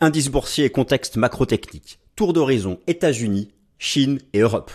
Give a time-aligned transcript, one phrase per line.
[0.00, 1.98] Indice boursier contexte macro-technique.
[2.14, 3.48] Tour d'horizon États-Unis,
[3.80, 4.70] Chine et Europe.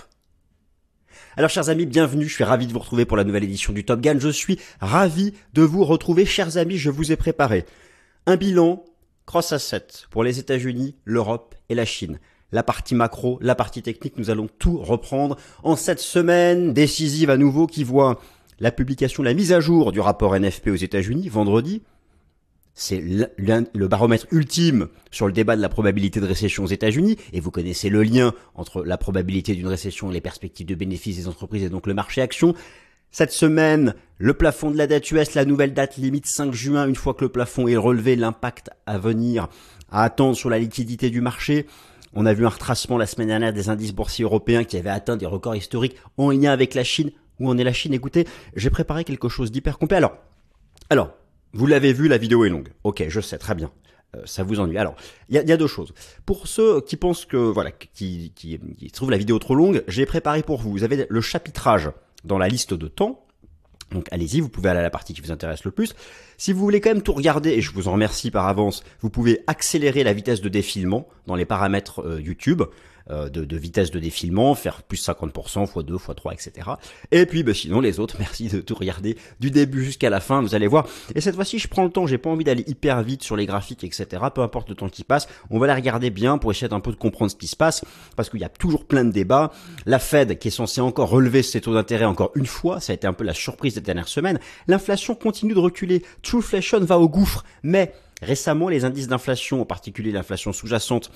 [1.38, 3.86] Alors chers amis, bienvenue, je suis ravi de vous retrouver pour la nouvelle édition du
[3.86, 4.20] Top Gun.
[4.20, 7.66] Je suis ravi de vous retrouver, chers amis, je vous ai préparé
[8.26, 8.84] un bilan
[9.26, 12.20] cross asset pour les États-Unis, l'Europe et la Chine.
[12.52, 17.38] La partie macro, la partie technique, nous allons tout reprendre en cette semaine décisive à
[17.38, 18.20] nouveau qui voit
[18.60, 21.82] la publication, la mise à jour du rapport NFP aux États-Unis vendredi,
[22.74, 27.40] c'est le baromètre ultime sur le débat de la probabilité de récession aux États-Unis, et
[27.40, 31.28] vous connaissez le lien entre la probabilité d'une récession et les perspectives de bénéfices des
[31.28, 32.56] entreprises et donc le marché action.
[33.12, 36.96] Cette semaine, le plafond de la dette US, la nouvelle date limite 5 juin, une
[36.96, 39.50] fois que le plafond est relevé, l'impact à venir
[39.92, 41.68] à attendre sur la liquidité du marché.
[42.16, 45.16] On a vu un retracement la semaine dernière des indices boursiers européens qui avaient atteint
[45.16, 47.12] des records historiques en lien avec la Chine.
[47.40, 47.94] Où en est la Chine?
[47.94, 49.98] Écoutez, j'ai préparé quelque chose d'hyper complet.
[49.98, 50.18] Alors,
[50.90, 51.12] alors,
[51.54, 52.70] vous l'avez vu, la vidéo est longue.
[52.84, 53.72] Ok, je sais, très bien.
[54.16, 54.78] Euh, ça vous ennuie.
[54.78, 54.96] Alors,
[55.30, 55.94] il y a, deux choses.
[56.26, 58.60] Pour ceux qui pensent que, voilà, qui, qui,
[58.92, 60.72] trouvent la vidéo trop longue, j'ai préparé pour vous.
[60.72, 61.92] Vous avez le chapitrage
[62.24, 63.26] dans la liste de temps.
[63.92, 65.94] Donc allez-y, vous pouvez aller à la partie qui vous intéresse le plus.
[66.38, 69.12] Si vous voulez quand même tout regarder, et je vous en remercie par avance, vous
[69.12, 72.64] pouvez accélérer la vitesse de défilement dans les paramètres euh, YouTube.
[73.12, 76.70] Euh, de, vitesse de défilement, faire plus 50%, x2, x3, etc.
[77.12, 80.42] Et puis bah, sinon les autres, merci de tout regarder du début jusqu'à la fin,
[80.42, 80.88] vous allez voir.
[81.14, 83.46] Et cette fois-ci je prends le temps, j'ai pas envie d'aller hyper vite sur les
[83.46, 84.24] graphiques, etc.
[84.34, 86.92] Peu importe le temps qui passe, on va les regarder bien pour essayer un peu
[86.92, 87.84] de comprendre ce qui se passe,
[88.16, 89.52] parce qu'il y a toujours plein de débats.
[89.86, 92.96] La Fed qui est censée encore relever ses taux d'intérêt encore une fois, ça a
[92.96, 94.40] été un peu la surprise des dernières semaines.
[94.68, 100.14] L'inflation continue de reculer, Trueflation va au gouffre, mais Récemment, les indices d'inflation, en particulier
[100.14, 101.12] l'inflation sous-jacente,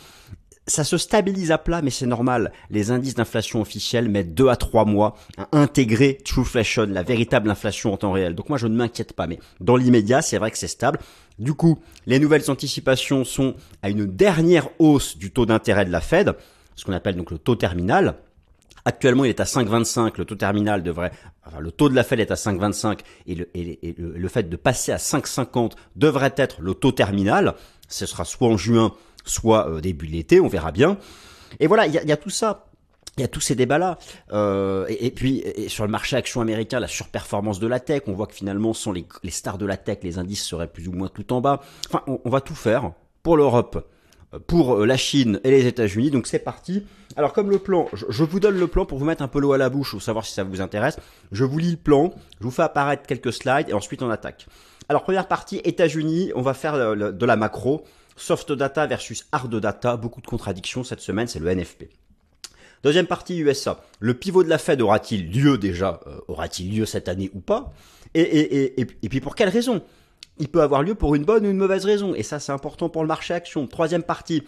[0.68, 2.52] ça se stabilise à plat, mais c'est normal.
[2.70, 7.94] Les indices d'inflation officiels mettent 2 à 3 mois à intégrer Trueflation, la véritable inflation
[7.94, 8.36] en temps réel.
[8.36, 11.00] Donc moi, je ne m'inquiète pas, mais dans l'immédiat, c'est vrai que c'est stable.
[11.40, 16.02] Du coup, les nouvelles anticipations sont à une dernière hausse du taux d'intérêt de la
[16.02, 16.36] Fed,
[16.76, 18.16] ce qu'on appelle donc le taux terminal.
[18.86, 20.14] Actuellement, il est à 5,25.
[20.18, 21.11] Le taux terminal devrait,
[21.45, 24.50] enfin, le taux de la Fed est à 5,25 et, le, et, le, le fait
[24.50, 27.56] de passer à 5,50 devrait être le taux terminal.
[27.89, 28.94] Ce sera soit en juin,
[29.30, 30.98] soit euh, début de l'été, on verra bien.
[31.60, 32.65] Et voilà, il y a, tout ça.
[33.17, 33.98] Il y a tous ces débats-là.
[34.32, 38.27] Euh, et, puis, sur le marché action américain, la surperformance de la tech, on voit
[38.27, 41.33] que finalement, sont les, stars de la tech, les indices seraient plus ou moins tout
[41.33, 41.61] en bas.
[41.88, 42.92] Enfin, on, va tout faire
[43.23, 43.88] pour l'Europe,
[44.45, 46.11] pour euh, la Chine et les États-Unis.
[46.11, 46.86] Donc, c'est parti.
[47.15, 49.54] Alors, comme le plan, je, vous donne le plan pour vous mettre un peu l'eau
[49.54, 50.99] à la bouche, pour savoir si ça vous intéresse.
[51.32, 54.48] Je vous lis le plan, je vous fais apparaître quelques slides et ensuite on attaque.
[54.89, 57.83] Alors, première partie, États-Unis, on va faire de la macro.
[58.17, 61.86] Soft data versus hard data, beaucoup de contradictions cette semaine, c'est le NFP.
[62.83, 63.83] Deuxième partie USA.
[64.00, 67.72] Le pivot de la Fed aura-t-il lieu déjà euh, Aura-t-il lieu cette année ou pas?
[68.14, 69.83] Et, puis pour quelle raison?
[70.39, 72.14] Il peut avoir lieu pour une bonne ou une mauvaise raison.
[72.16, 73.67] Et ça, c'est important pour le marché action.
[73.67, 74.44] Troisième partie.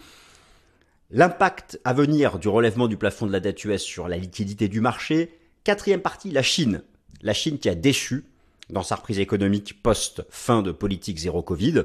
[1.10, 4.80] L'impact à venir du relèvement du plafond de la dette US sur la liquidité du
[4.80, 5.36] marché.
[5.64, 6.82] Quatrième partie, la Chine.
[7.22, 8.24] La Chine qui a déchu
[8.70, 11.84] dans sa reprise économique post-fin de politique zéro Covid.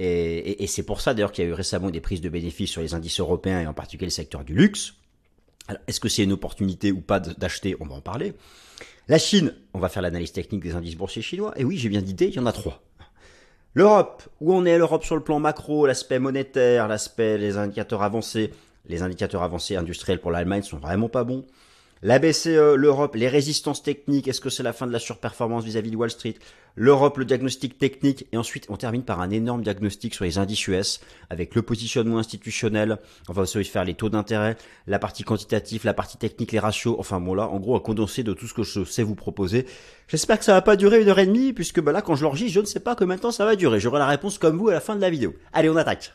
[0.00, 2.82] Et, c'est pour ça d'ailleurs qu'il y a eu récemment des prises de bénéfices sur
[2.82, 4.94] les indices européens et en particulier le secteur du luxe.
[5.66, 7.76] Alors, est-ce que c'est une opportunité ou pas d'acheter?
[7.80, 8.34] On va en parler.
[9.08, 11.52] La Chine, on va faire l'analyse technique des indices boursiers chinois.
[11.56, 12.82] Et oui, j'ai bien d'idées, il y en a trois.
[13.74, 18.52] L'Europe, où on est l'Europe sur le plan macro, l'aspect monétaire, l'aspect les indicateurs avancés?
[18.86, 21.44] Les indicateurs avancés industriels pour l'Allemagne sont vraiment pas bons.
[22.00, 25.90] La BCE, l'Europe, les résistances techniques, est-ce que c'est la fin de la surperformance vis-à-vis
[25.90, 26.36] de Wall Street?
[26.76, 30.68] L'Europe, le diagnostic technique, et ensuite on termine par un énorme diagnostic sur les indices
[30.68, 32.98] US, avec le positionnement institutionnel,
[33.28, 34.56] on va aussi faire les taux d'intérêt,
[34.86, 38.22] la partie quantitative, la partie technique, les ratios, enfin bon là, en gros, un condensé
[38.22, 39.66] de tout ce que je sais vous proposer.
[40.06, 42.22] J'espère que ça va pas durer une heure et demie, puisque bah là, quand je
[42.22, 43.80] l'enregistre, je ne sais pas combien de temps ça va durer.
[43.80, 45.34] J'aurai la réponse comme vous à la fin de la vidéo.
[45.52, 46.12] Allez, on attaque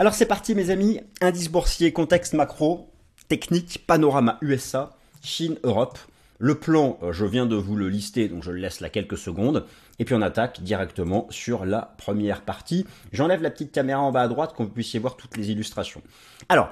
[0.00, 2.90] Alors c'est parti mes amis, indice boursier, contexte macro,
[3.28, 5.98] technique, panorama USA, Chine, Europe.
[6.38, 9.18] Le plan, euh, je viens de vous le lister, donc je le laisse là quelques
[9.18, 9.66] secondes.
[9.98, 12.86] Et puis on attaque directement sur la première partie.
[13.12, 16.00] J'enlève la petite caméra en bas à droite, qu'on puisse voir toutes les illustrations.
[16.48, 16.70] Alors,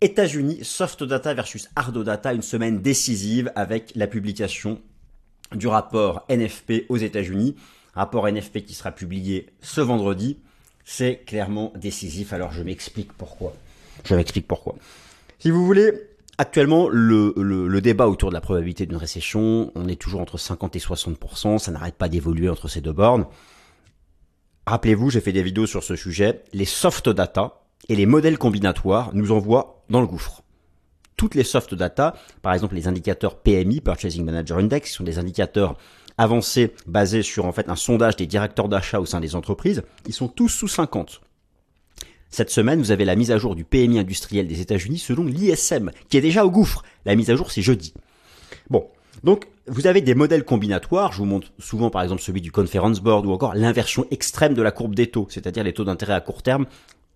[0.00, 4.80] États-Unis, soft data versus hard data, une semaine décisive avec la publication
[5.54, 7.54] du rapport NFP aux États-Unis.
[7.94, 10.40] Rapport NFP qui sera publié ce vendredi
[10.86, 12.32] c'est clairement décisif.
[12.32, 13.52] Alors je m'explique pourquoi.
[14.04, 14.76] Je m'explique pourquoi.
[15.40, 15.92] Si vous voulez,
[16.38, 20.78] actuellement, le, débat autour de la probabilité d'une récession, on est toujours entre 50 et
[20.78, 23.26] 60%, ça n'arrête pas d'évoluer entre ces deux bornes.
[24.66, 29.10] Rappelez-vous, j'ai fait des vidéos sur ce sujet, les soft data et les modèles combinatoires
[29.12, 30.42] nous envoient dans le gouffre.
[31.16, 35.18] Toutes les soft data, par exemple les indicateurs PMI, Purchasing Manager Index, qui sont des
[35.18, 35.76] indicateurs
[36.18, 40.14] avancée basée sur en fait un sondage des directeurs d'achat au sein des entreprises, ils
[40.14, 41.20] sont tous sous 50.
[42.30, 45.90] Cette semaine, vous avez la mise à jour du PMI industriel des États-Unis selon l'ISM,
[46.08, 46.82] qui est déjà au gouffre.
[47.04, 47.94] La mise à jour, c'est jeudi.
[48.68, 48.88] Bon,
[49.24, 53.00] donc vous avez des modèles combinatoires, je vous montre souvent par exemple celui du Conference
[53.00, 56.20] Board ou encore l'inversion extrême de la courbe des taux, c'est-à-dire les taux d'intérêt à
[56.20, 56.66] court terme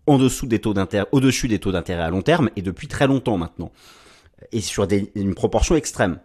[0.06, 3.06] en dessous des taux d'intérêt, au-dessus des taux d'intérêt à long terme et depuis très
[3.06, 3.70] longtemps maintenant.
[4.52, 6.18] Et sur une proportion extrême.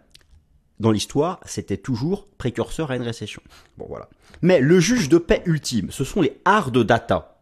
[0.78, 3.42] Dans l'histoire, c'était toujours précurseur à une récession.
[3.78, 4.08] Bon voilà.
[4.42, 7.36] Mais le juge de paix ultime, ce sont les hard data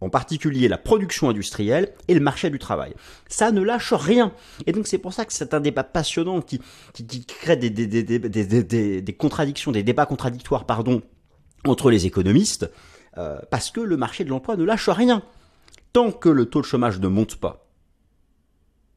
[0.00, 2.94] en particulier la production industrielle et le marché du travail.
[3.28, 4.32] Ça ne lâche rien.
[4.66, 6.60] Et donc c'est pour ça que c'est un débat passionnant qui,
[6.92, 11.02] qui, crée des, contradictions, des débats contradictoires, pardon,
[11.66, 12.70] entre les économistes,
[13.16, 15.22] euh, parce que le marché de l'emploi ne lâche rien.
[15.92, 17.66] Tant que le taux de chômage ne monte pas,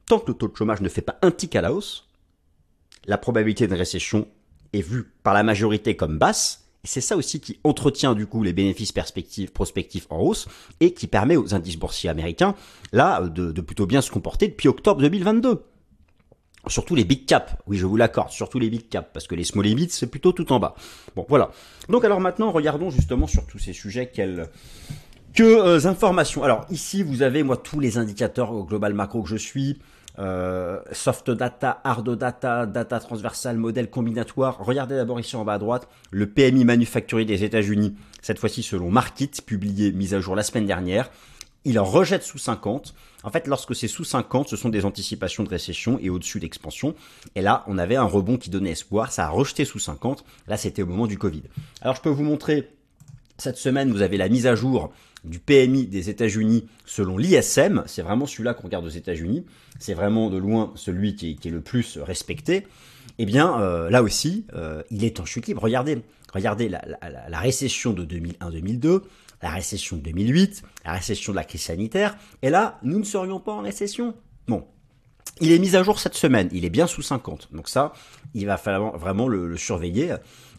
[0.06, 2.08] tant que le taux de chômage ne fait pas un tic à la hausse,
[3.06, 4.28] la probabilité d'une récession
[4.72, 8.52] est vue par la majorité comme basse, c'est ça aussi qui entretient du coup les
[8.52, 10.48] bénéfices prospectifs en hausse
[10.80, 12.54] et qui permet aux indices boursiers américains
[12.92, 15.62] là de, plutôt bien se comporter depuis octobre 2022.
[16.68, 19.44] Surtout les big caps, oui je vous l'accorde, surtout les big caps, parce que les
[19.44, 20.74] small limits c'est plutôt tout en bas.
[21.16, 21.50] Bon voilà.
[21.88, 24.48] Donc alors maintenant regardons justement sur tous ces sujets quelles
[25.34, 26.42] que euh, informations.
[26.42, 29.78] Alors ici vous avez moi tous les indicateurs global macro que je suis,
[30.18, 34.58] euh, soft data, hard data, data transversale, modèle combinatoire.
[34.60, 38.90] Regardez d'abord ici en bas à droite le PMI manufacturier des États-Unis, cette fois-ci selon
[38.90, 41.10] Market, publié, mise à jour la semaine dernière.
[41.64, 42.92] Il en rejette sous 50.
[43.22, 46.94] En fait, lorsque c'est sous 50, ce sont des anticipations de récession et au-dessus d'expansion.
[47.36, 49.12] Et là, on avait un rebond qui donnait espoir.
[49.12, 50.24] Ça a rejeté sous 50.
[50.48, 51.44] Là, c'était au moment du Covid.
[51.80, 52.68] Alors, je peux vous montrer
[53.38, 54.92] cette semaine, vous avez la mise à jour
[55.24, 57.82] du PMI des États-Unis selon l'ISM.
[57.86, 59.44] C'est vraiment celui-là qu'on regarde aux États-Unis.
[59.78, 62.66] C'est vraiment de loin celui qui est, le plus respecté.
[63.18, 65.62] Eh bien, euh, là aussi, euh, il est en chute libre.
[65.62, 66.02] Regardez,
[66.32, 69.02] regardez la, récession de 2001-2002,
[69.42, 72.16] la récession de 2008, la récession de la crise sanitaire.
[72.42, 74.14] Et là, nous ne serions pas en récession.
[74.48, 74.64] Bon,
[75.40, 77.50] il est mis à jour cette semaine, il est bien sous 50.
[77.52, 77.92] Donc ça,
[78.34, 80.16] il va falloir vraiment le, surveiller.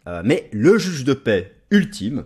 [0.07, 2.25] Euh, mais le juge de paix ultime,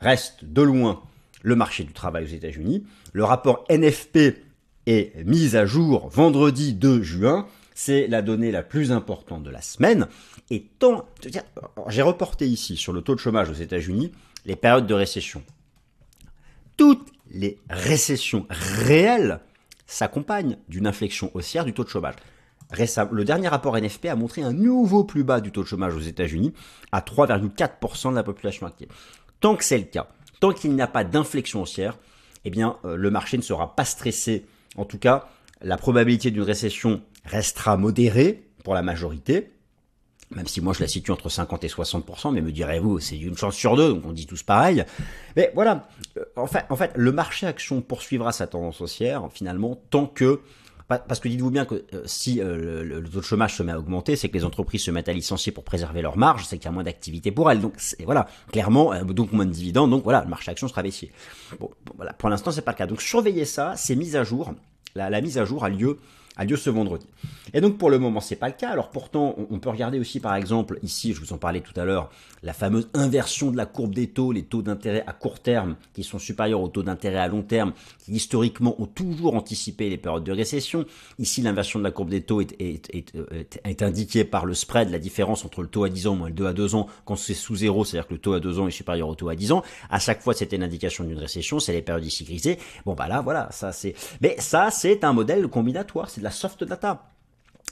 [0.00, 1.02] reste de loin
[1.46, 2.82] le marché du travail aux États-Unis.
[3.12, 4.34] Le rapport NFP
[4.86, 7.46] est mis à jour vendredi 2 juin.
[7.72, 10.08] C'est la donnée la plus importante de la semaine.
[10.50, 11.06] Et tant,
[11.86, 14.10] j'ai reporté ici sur le taux de chômage aux États-Unis
[14.44, 15.44] les périodes de récession.
[16.76, 19.38] Toutes les récessions réelles
[19.86, 22.16] s'accompagnent d'une inflexion haussière du taux de chômage.
[23.12, 26.00] Le dernier rapport NFP a montré un nouveau plus bas du taux de chômage aux
[26.00, 26.54] États-Unis
[26.90, 28.88] à 3,4% de la population active.
[29.38, 30.08] Tant que c'est le cas,
[30.40, 31.98] tant qu'il n'y a pas d'inflexion haussière,
[32.44, 34.46] eh bien, euh, le marché ne sera pas stressé.
[34.76, 35.28] En tout cas,
[35.62, 39.50] la probabilité d'une récession restera modérée pour la majorité,
[40.30, 43.36] même si moi je la situe entre 50 et 60%, mais me direz-vous, c'est une
[43.36, 44.84] chance sur deux, donc on dit tous pareil.
[45.36, 45.88] Mais voilà,
[46.18, 50.40] euh, en fait, en fait le marché action poursuivra sa tendance haussière, finalement, tant que
[50.88, 53.78] parce que dites-vous bien que euh, si euh, le, taux de chômage se met à
[53.78, 56.66] augmenter, c'est que les entreprises se mettent à licencier pour préserver leur marge, c'est qu'il
[56.66, 57.60] y a moins d'activité pour elles.
[57.60, 57.74] Donc
[58.04, 61.10] voilà, clairement, euh, donc moins de dividendes, donc voilà, le marché action sera baissier.
[61.58, 62.86] Bon, voilà, pour l'instant c'est pas le cas.
[62.86, 64.54] Donc surveillez ça, c'est mise à jour.
[64.94, 65.98] La mise à jour a lieu
[66.36, 67.06] a lieu ce vendredi.
[67.54, 68.70] Et donc pour le moment, c'est pas le cas.
[68.70, 71.84] Alors pourtant, on, peut regarder aussi par exemple ici, je vous en parlais tout à
[71.84, 72.10] l'heure,
[72.42, 76.04] la fameuse inversion de la courbe des taux, les taux d'intérêt à court terme qui
[76.04, 77.72] sont supérieurs aux taux d'intérêt à long terme,
[78.04, 80.84] qui historiquement ont toujours anticipé les périodes de récession.
[81.18, 85.44] Ici, l'inversion de la courbe des taux est, est, indiquée par le spread, la différence
[85.44, 86.86] entre le taux à 10 ans moins le 2 à 2 ans.
[87.04, 89.28] Quand c'est sous zéro, c'est-à-dire que le taux à 2 ans est supérieur au taux
[89.28, 89.62] à 10 ans.
[89.90, 92.58] À chaque fois, c'était une indication d'une récession, c'est les périodes ici grisées.
[92.84, 93.94] Bon bah là, voilà, ça c'est.
[94.20, 97.12] Mais ça, c'est un modèle combinatoire, c'est la soft data.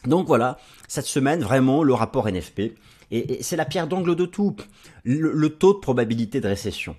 [0.07, 2.77] Donc voilà, cette semaine, vraiment, le rapport NFP,
[3.11, 4.55] et, c'est la pierre d'angle de tout.
[5.03, 6.95] Le, taux de probabilité de récession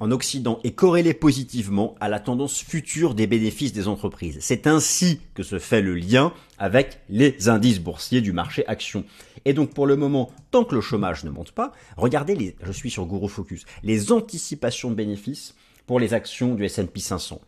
[0.00, 4.38] en Occident est corrélé positivement à la tendance future des bénéfices des entreprises.
[4.40, 9.04] C'est ainsi que se fait le lien avec les indices boursiers du marché action.
[9.44, 12.90] Et donc pour le moment, tant que le chômage ne monte pas, regardez je suis
[12.90, 15.54] sur Guru Focus, les anticipations de bénéfices
[15.86, 17.40] pour les actions du S&P 500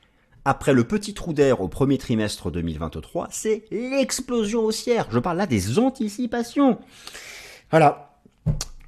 [0.45, 5.07] après le petit trou d'air au premier trimestre 2023, c'est l'explosion haussière.
[5.11, 6.79] Je parle là des anticipations.
[7.71, 8.19] Voilà.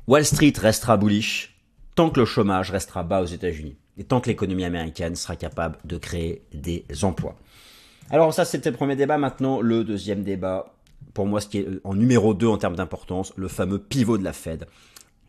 [0.07, 1.57] Wall Street restera bullish
[1.97, 5.79] tant que le chômage restera bas aux États-Unis et tant que l'économie américaine sera capable
[5.85, 7.35] de créer des emplois.
[8.11, 9.19] Alors ça, c'était le premier débat.
[9.19, 10.75] Maintenant, le deuxième débat,
[11.15, 14.25] pour moi, ce qui est en numéro 2 en termes d'importance, le fameux pivot de
[14.25, 14.67] la Fed.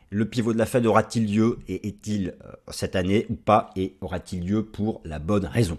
[0.09, 3.95] Le pivot de la Fed aura-t-il lieu et est-il euh, cette année ou pas et
[4.01, 5.77] aura-t-il lieu pour la bonne raison?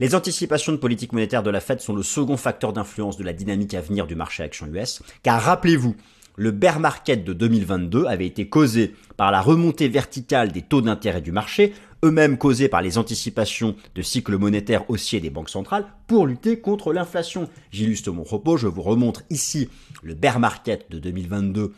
[0.00, 3.32] Les anticipations de politique monétaire de la Fed sont le second facteur d'influence de la
[3.32, 5.96] dynamique à venir du marché action US, car rappelez-vous,
[6.36, 11.22] le bear market de 2022 avait été causé par la remontée verticale des taux d'intérêt
[11.22, 11.72] du marché,
[12.04, 16.92] eux-mêmes causés par les anticipations de cycles monétaires haussiers des banques centrales pour lutter contre
[16.92, 17.48] l'inflation.
[17.70, 19.70] J'illustre mon propos, je vous remontre ici
[20.02, 21.72] le bear market de 2022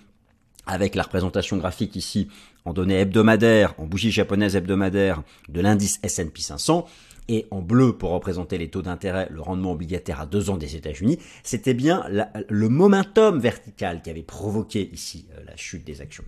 [0.67, 2.29] avec la représentation graphique ici
[2.65, 6.87] en données hebdomadaires, en bougie japonaise hebdomadaire de l'indice S&P 500
[7.28, 10.76] et en bleu pour représenter les taux d'intérêt, le rendement obligataire à deux ans des
[10.76, 12.04] États-Unis, c'était bien
[12.49, 16.25] le momentum vertical qui avait provoqué ici euh, la chute des actions.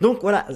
[0.00, 0.46] Donc voilà,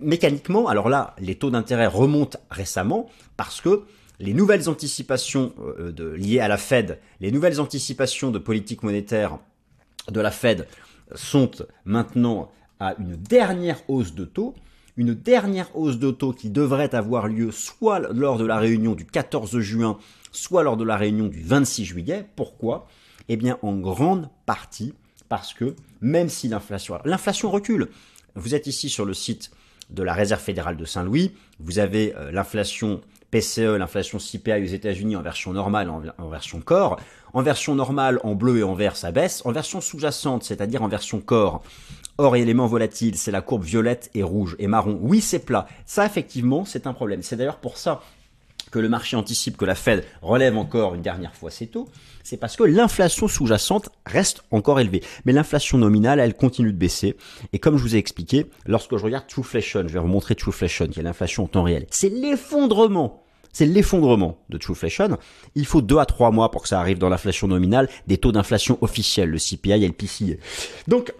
[0.00, 3.84] mécaniquement, alors là, les taux d'intérêt remontent récemment parce que
[4.18, 9.38] les nouvelles anticipations euh, de, liées à la Fed, les nouvelles anticipations de politique monétaire
[10.10, 10.66] de la Fed
[11.14, 11.50] sont
[11.84, 12.50] maintenant
[12.80, 14.54] à une dernière hausse de taux
[14.96, 19.04] une dernière hausse de taux qui devrait avoir lieu soit lors de la réunion du
[19.04, 19.98] 14 juin,
[20.32, 22.26] soit lors de la réunion du 26 juillet.
[22.36, 22.86] Pourquoi?
[23.28, 24.94] Eh bien, en grande partie
[25.28, 27.88] parce que même si l'inflation, recule.
[28.34, 29.50] Vous êtes ici sur le site
[29.90, 31.32] de la Réserve fédérale de Saint-Louis.
[31.58, 33.00] Vous avez euh, l'inflation
[33.30, 37.00] PCE, l'inflation CPI aux États-Unis en version normale, en, en, version corps.
[37.32, 39.44] En version normale, en bleu et en vert, ça baisse.
[39.46, 41.62] En version sous-jacente, c'est-à-dire en version corps,
[42.18, 44.98] Or, élément volatile, c'est la courbe violette et rouge et marron.
[45.02, 45.66] Oui, c'est plat.
[45.84, 47.22] Ça, effectivement, c'est un problème.
[47.22, 48.02] C'est d'ailleurs pour ça
[48.70, 51.88] que le marché anticipe que la Fed relève encore une dernière fois ses taux,
[52.24, 55.02] c'est parce que l'inflation sous-jacente reste encore élevée.
[55.24, 57.16] Mais l'inflation nominale, elle continue de baisser.
[57.52, 60.88] Et comme je vous ai expliqué, lorsque je regarde Trueflation, je vais vous montrer Trueflation,
[60.88, 63.22] qui est l'inflation en temps réel, c'est l'effondrement
[63.56, 65.16] c'est l'effondrement de Trueflation.
[65.54, 68.30] Il faut deux à trois mois pour que ça arrive dans l'inflation nominale des taux
[68.30, 70.36] d'inflation officiels, le CPI et le PCE.
[70.88, 71.14] Donc,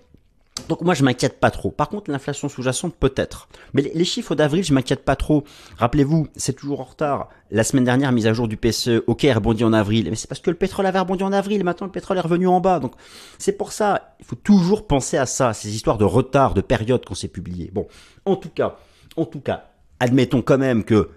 [0.69, 1.71] donc moi je m'inquiète pas trop.
[1.71, 3.49] Par contre l'inflation sous-jacente peut-être.
[3.73, 5.45] Mais les, chiffres d'avril je m'inquiète pas trop.
[5.77, 7.29] Rappelez-vous, c'est toujours en retard.
[7.51, 10.29] La semaine dernière mise à jour du PCE, ok a rebondi en avril, mais c'est
[10.29, 11.63] parce que le pétrole avait rebondi en avril.
[11.63, 12.81] Maintenant le pétrole est revenu en bas.
[12.81, 12.93] Donc
[13.39, 17.05] c'est pour ça, il faut toujours penser à ça, ces histoires de retard, de période
[17.05, 17.71] qu'on s'est publié.
[17.73, 17.87] Bon,
[18.25, 18.77] en tout cas,
[19.17, 19.67] en tout cas,
[20.01, 21.11] admettons quand même que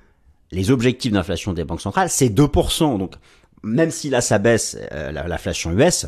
[0.52, 2.98] les objectifs d'inflation des banques centrales c'est 2%.
[3.00, 3.16] Donc
[3.64, 6.08] même si là ça baisse, euh, l'inflation US,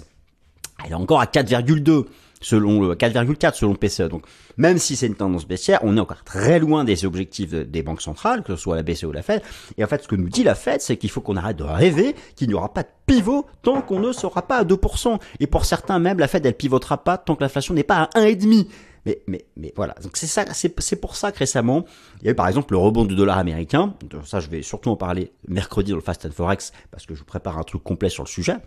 [0.86, 2.06] elle est encore à 4,2
[2.42, 4.10] selon le 4,4 selon PCE.
[4.10, 4.26] Donc
[4.58, 8.02] même si c'est une tendance baissière, on est encore très loin des objectifs des banques
[8.02, 9.42] centrales, que ce soit la BCE ou la Fed.
[9.78, 11.64] Et en fait, ce que nous dit la Fed, c'est qu'il faut qu'on arrête de
[11.64, 15.20] rêver qu'il n'y aura pas de pivot tant qu'on ne sera pas à 2%.
[15.40, 18.20] Et pour certains même, la Fed, elle pivotera pas tant que l'inflation n'est pas à
[18.20, 18.68] 1,5%.
[19.06, 19.96] Mais, mais, mais voilà.
[20.04, 21.86] Donc c'est ça, c'est pour ça que récemment,
[22.22, 23.96] il y a eu par exemple le rebond du dollar américain.
[24.26, 27.20] Ça, je vais surtout en parler mercredi dans le Fast and Forex parce que je
[27.20, 28.58] vous prépare un truc complet sur le sujet.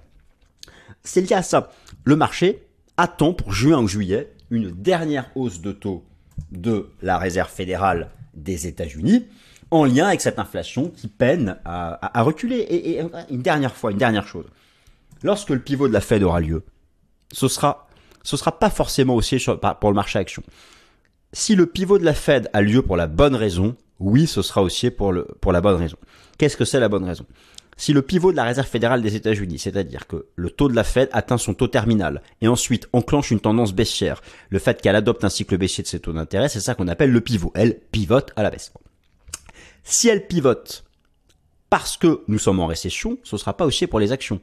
[1.05, 1.71] C'est lié à ça.
[2.05, 2.64] Le marché,
[2.97, 6.05] attend pour juin ou juillet une dernière hausse de taux
[6.53, 9.27] de la Réserve fédérale des États-Unis
[9.71, 12.59] en lien avec cette inflation qui peine à, reculer.
[12.59, 14.47] Et, une dernière fois, une dernière chose.
[15.23, 16.63] Lorsque le pivot de la Fed aura lieu,
[17.33, 17.89] ce sera,
[18.23, 19.39] ce sera pas forcément haussier
[19.81, 20.43] pour le marché action.
[21.33, 24.63] Si le pivot de la Fed a lieu pour la bonne raison, oui, ce sera
[24.63, 25.97] haussier pour, la bonne raison.
[26.39, 27.27] Qu'est-ce que c'est la bonne raison?
[27.77, 30.85] Si le pivot de la Réserve fédérale des États-Unis, c'est-à-dire que le taux de la
[30.85, 35.25] Fed atteint son taux terminal et ensuite enclenche une tendance baissière, le fait qu'elle adopte
[35.25, 37.53] un cycle baissier de ses taux d'intérêt, c'est ça qu'on appelle le pivot.
[37.55, 38.73] Elle pivote à la baisse.
[39.83, 40.85] Si elle pivote
[41.69, 44.41] parce que nous sommes en récession, ce ne sera pas aussi pour les actions.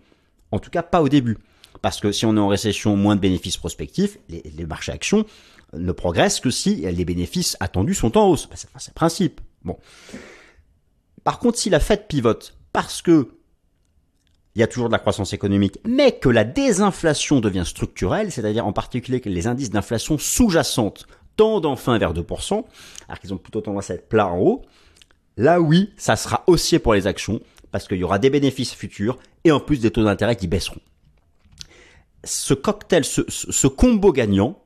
[0.51, 1.37] En tout cas, pas au début.
[1.81, 5.25] Parce que si on est en récession, moins de bénéfices prospectifs, les, marchés actions
[5.73, 8.49] ne progressent que si les bénéfices attendus sont en hausse.
[8.53, 9.39] C'est le principe.
[9.63, 9.77] Bon.
[11.23, 13.29] Par contre, si la Fed pivote parce que
[14.55, 18.67] il y a toujours de la croissance économique, mais que la désinflation devient structurelle, c'est-à-dire
[18.67, 22.65] en particulier que les indices d'inflation sous-jacentes tendent enfin vers 2%,
[23.07, 24.61] alors qu'ils ont plutôt tendance à être plats en haut,
[25.37, 27.39] là oui, ça sera haussier pour les actions,
[27.71, 30.81] parce qu'il y aura des bénéfices futurs et en plus des taux d'intérêt qui baisseront.
[32.25, 34.61] Ce cocktail, ce, combo gagnant,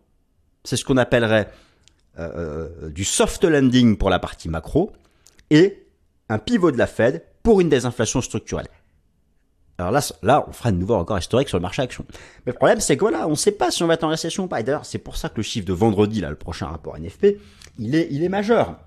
[0.64, 1.52] c'est ce qu'on appellerait
[2.18, 4.92] euh, euh, du soft landing pour la partie macro
[5.52, 5.86] et
[6.28, 8.68] un pivot de la Fed pour une désinflation structurelle.
[9.78, 12.04] Alors là, là, on fera de nouveau record historique sur le marché action.
[12.46, 14.10] Mais le problème, c'est que voilà, on ne sait pas si on va être en
[14.10, 14.62] récession ou pas.
[14.62, 17.38] Et d'ailleurs, c'est pour ça que le chiffre de vendredi, là, le prochain rapport NFP,
[17.78, 18.80] il est, il est majeur.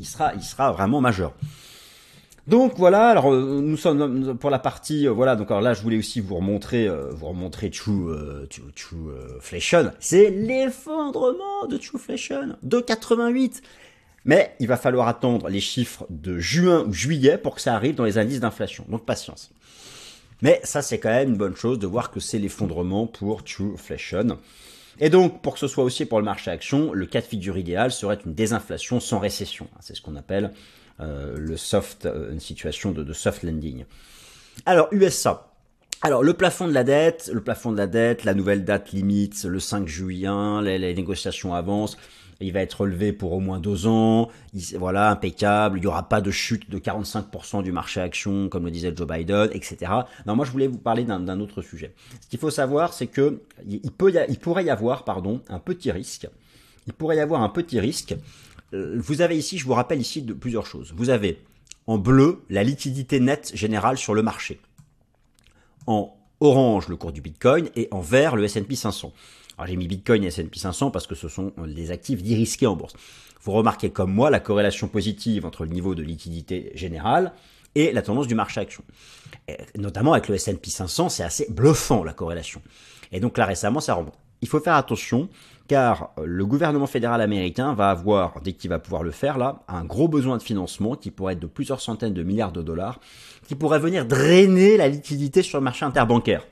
[0.00, 1.32] Il sera, il sera vraiment majeur.
[2.48, 5.98] Donc voilà, alors euh, nous sommes pour la partie, euh, voilà, donc là je voulais
[5.98, 8.14] aussi vous remontrer, euh, vous remontrer True,
[8.76, 9.10] True,
[9.98, 13.62] C'est l'effondrement de Trueflation de 88.
[14.26, 17.94] Mais il va falloir attendre les chiffres de juin ou juillet pour que ça arrive
[17.94, 18.84] dans les indices d'inflation.
[18.88, 19.50] Donc patience.
[20.42, 24.38] Mais ça, c'est quand même une bonne chose de voir que c'est l'effondrement pour Trueflation.
[24.98, 27.56] Et donc, pour que ce soit aussi pour le marché action, le cas de figure
[27.56, 29.68] idéal serait une désinflation sans récession.
[29.80, 30.52] C'est ce qu'on appelle
[31.00, 33.84] euh, le soft, euh, une situation de, soft landing.
[34.66, 35.52] Alors, USA.
[36.02, 39.44] Alors le plafond de la dette, le plafond de la dette, la nouvelle date limite,
[39.44, 40.28] le 5 juillet,
[40.62, 41.96] les négociations avancent.
[42.40, 44.28] Il va être relevé pour au moins deux ans.
[44.74, 45.78] voilà, impeccable.
[45.78, 49.06] Il n'y aura pas de chute de 45% du marché action, comme le disait Joe
[49.06, 49.92] Biden, etc.
[50.26, 51.94] Non, moi je voulais vous parler d'un autre sujet.
[52.20, 56.28] Ce qu'il faut savoir, c'est que il, pourrait y avoir, pardon, un petit risque.
[56.86, 58.14] Il pourrait y avoir un petit risque.
[58.74, 60.92] Euh, vous avez ici, je vous rappelle ici plusieurs choses.
[60.96, 61.42] Vous avez
[61.86, 64.60] en bleu la liquidité nette générale sur le marché
[65.86, 69.12] en orange le cours du Bitcoin et en vert le S&P 500.
[69.56, 72.76] Alors j'ai mis Bitcoin et S&P 500 parce que ce sont les actifs dérisqués en
[72.76, 72.94] bourse.
[73.42, 77.32] Vous remarquez comme moi la corrélation positive entre le niveau de liquidité générale
[77.74, 78.82] et la tendance du marché action.
[79.76, 82.60] notamment avec le S&P 500, c'est assez bluffant la corrélation.
[83.12, 84.14] Et donc là récemment ça remonte.
[84.42, 85.28] Il faut faire attention
[85.68, 89.84] car le gouvernement fédéral américain va avoir, dès qu'il va pouvoir le faire là, un
[89.84, 93.00] gros besoin de financement qui pourrait être de plusieurs centaines de milliards de dollars,
[93.48, 96.46] qui pourrait venir drainer la liquidité sur le marché interbancaire.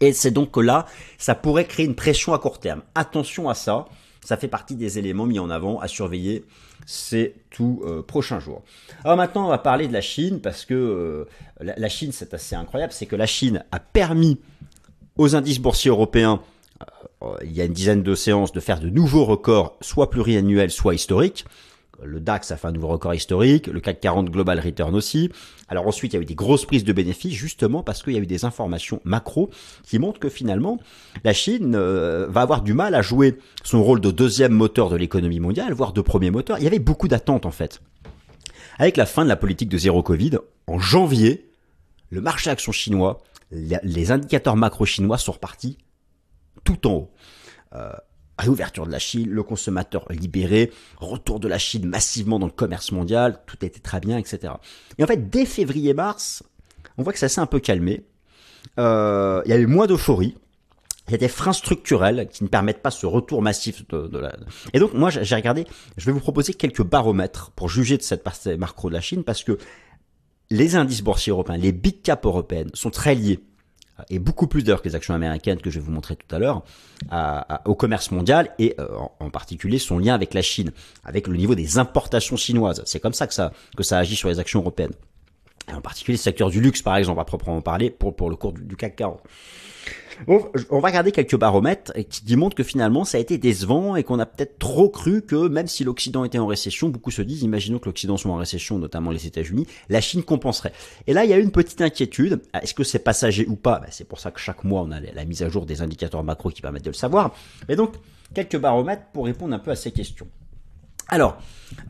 [0.00, 0.86] Et c'est donc que là,
[1.18, 2.82] ça pourrait créer une pression à court terme.
[2.94, 3.86] Attention à ça,
[4.22, 6.44] ça fait partie des éléments mis en avant à surveiller
[6.84, 8.62] ces tout euh, prochains jours.
[9.04, 11.24] Alors maintenant, on va parler de la Chine parce que euh,
[11.60, 14.38] la, Chine, c'est assez incroyable, c'est que la Chine a permis
[15.16, 16.40] aux indices boursiers européens
[17.22, 20.70] euh, il y a une dizaine de séances de faire de nouveaux records, soit pluriannuels,
[20.70, 21.44] soit historiques.
[22.02, 25.30] Le DAX a fait un nouveau record historique, le CAC 40 Global Return aussi.
[25.68, 28.16] Alors ensuite, il y a eu des grosses prises de bénéfices justement parce qu'il y
[28.16, 29.50] a eu des informations macro
[29.82, 30.78] qui montrent que finalement,
[31.24, 34.96] la Chine euh, va avoir du mal à jouer son rôle de deuxième moteur de
[34.96, 36.58] l'économie mondiale, voire de premier moteur.
[36.58, 37.80] Il y avait beaucoup d'attentes en fait.
[38.78, 41.48] Avec la fin de la politique de zéro Covid, en janvier,
[42.10, 45.78] le marché action chinois, les indicateurs macro chinois sont repartis
[46.64, 47.10] tout en haut.
[47.74, 47.92] Euh,
[48.38, 52.92] réouverture de la Chine, le consommateur libéré, retour de la Chine massivement dans le commerce
[52.92, 54.54] mondial, tout était très bien, etc.
[54.98, 56.42] Et en fait, dès février-mars,
[56.98, 58.04] on voit que ça s'est un peu calmé.
[58.78, 60.36] Euh, il y a eu moins d'euphorie.
[61.08, 64.34] Il y a des freins structurels qui ne permettent pas ce retour massif de, la...
[64.72, 65.64] Et donc, moi, j'ai regardé,
[65.96, 69.22] je vais vous proposer quelques baromètres pour juger de cette partie macro de la Chine
[69.22, 69.56] parce que
[70.50, 73.40] les indices boursiers européens, les big caps européennes sont très liés
[74.10, 76.38] et beaucoup plus d'ailleurs que les actions américaines que je vais vous montrer tout à
[76.38, 76.62] l'heure,
[77.64, 78.88] au commerce mondial et euh,
[79.20, 80.72] en, particulier son lien avec la Chine,
[81.04, 82.82] avec le niveau des importations chinoises.
[82.86, 84.92] C'est comme ça que ça, que ça agit sur les actions européennes.
[85.68, 88.36] Et en particulier le secteur du luxe, par exemple, à proprement parler, pour, pour le
[88.36, 89.20] cours du, du CAC 40.
[90.28, 94.18] On va regarder quelques baromètres qui démontrent que finalement ça a été décevant et qu'on
[94.18, 97.78] a peut-être trop cru que même si l'Occident était en récession, beaucoup se disent, imaginons
[97.78, 100.72] que l'Occident soit en récession, notamment les États-Unis, la Chine compenserait.
[101.06, 102.40] Et là, il y a une petite inquiétude.
[102.60, 103.80] Est-ce que c'est passager ou pas?
[103.80, 106.24] Ben, C'est pour ça que chaque mois, on a la mise à jour des indicateurs
[106.24, 107.34] macro qui permettent de le savoir.
[107.68, 107.94] Mais donc,
[108.34, 110.28] quelques baromètres pour répondre un peu à ces questions.
[111.08, 111.38] Alors,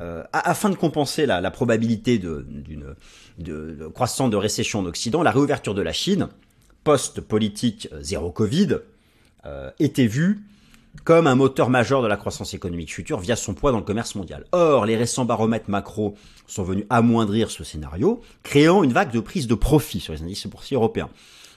[0.03, 2.95] euh, afin de compenser la, la probabilité d'une
[3.39, 6.29] de, croissance de récession en Occident, la réouverture de la Chine,
[6.87, 8.79] post-politique zéro Covid
[9.45, 10.45] euh, était vu
[11.03, 14.15] comme un moteur majeur de la croissance économique future via son poids dans le commerce
[14.15, 14.45] mondial.
[14.53, 16.15] Or, les récents baromètres macro
[16.47, 20.47] sont venus amoindrir ce scénario, créant une vague de prise de profit sur les indices
[20.47, 21.11] boursiers européens,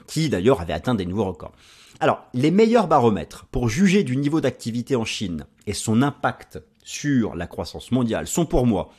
[0.07, 1.53] qui d'ailleurs avaient atteint des nouveaux records.
[1.99, 7.35] Alors, les meilleurs baromètres pour juger du niveau d'activité en Chine et son impact sur
[7.35, 8.89] la croissance mondiale sont pour moi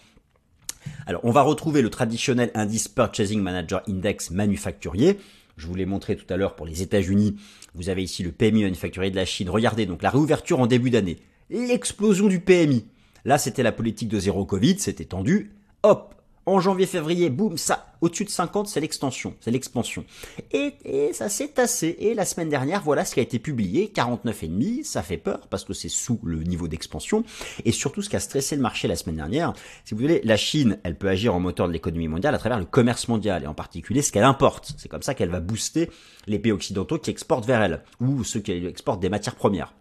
[1.06, 5.18] alors, on va retrouver le traditionnel indice Purchasing Manager Index manufacturier,
[5.60, 7.36] je vous l'ai montré tout à l'heure pour les États-Unis.
[7.74, 9.50] Vous avez ici le PMI manufacturier de la Chine.
[9.50, 11.18] Regardez donc la réouverture en début d'année.
[11.50, 12.86] L'explosion du PMI.
[13.24, 15.52] Là, c'était la politique de zéro Covid, c'était tendu.
[15.82, 16.14] Hop,
[16.46, 20.04] en janvier-février, boum, ça, au-dessus de 50, c'est l'extension, c'est l'expansion.
[20.52, 21.96] Et, ça s'est tassé.
[21.98, 25.64] Et la semaine dernière, voilà ce qui a été publié, 49,5, ça fait peur parce
[25.64, 27.24] que c'est sous le niveau d'expansion.
[27.64, 29.52] Et surtout, ce qui a stressé le marché la semaine dernière,
[29.84, 32.58] si vous voulez, la Chine, elle peut agir en moteur de l'économie mondiale à travers
[32.58, 34.72] le commerce mondial, et en particulier ce qu'elle importe.
[34.78, 35.90] C'est comme ça qu'elle va booster
[36.26, 39.74] les pays occidentaux qui exportent vers elle, ou ceux qui exportent des matières premières.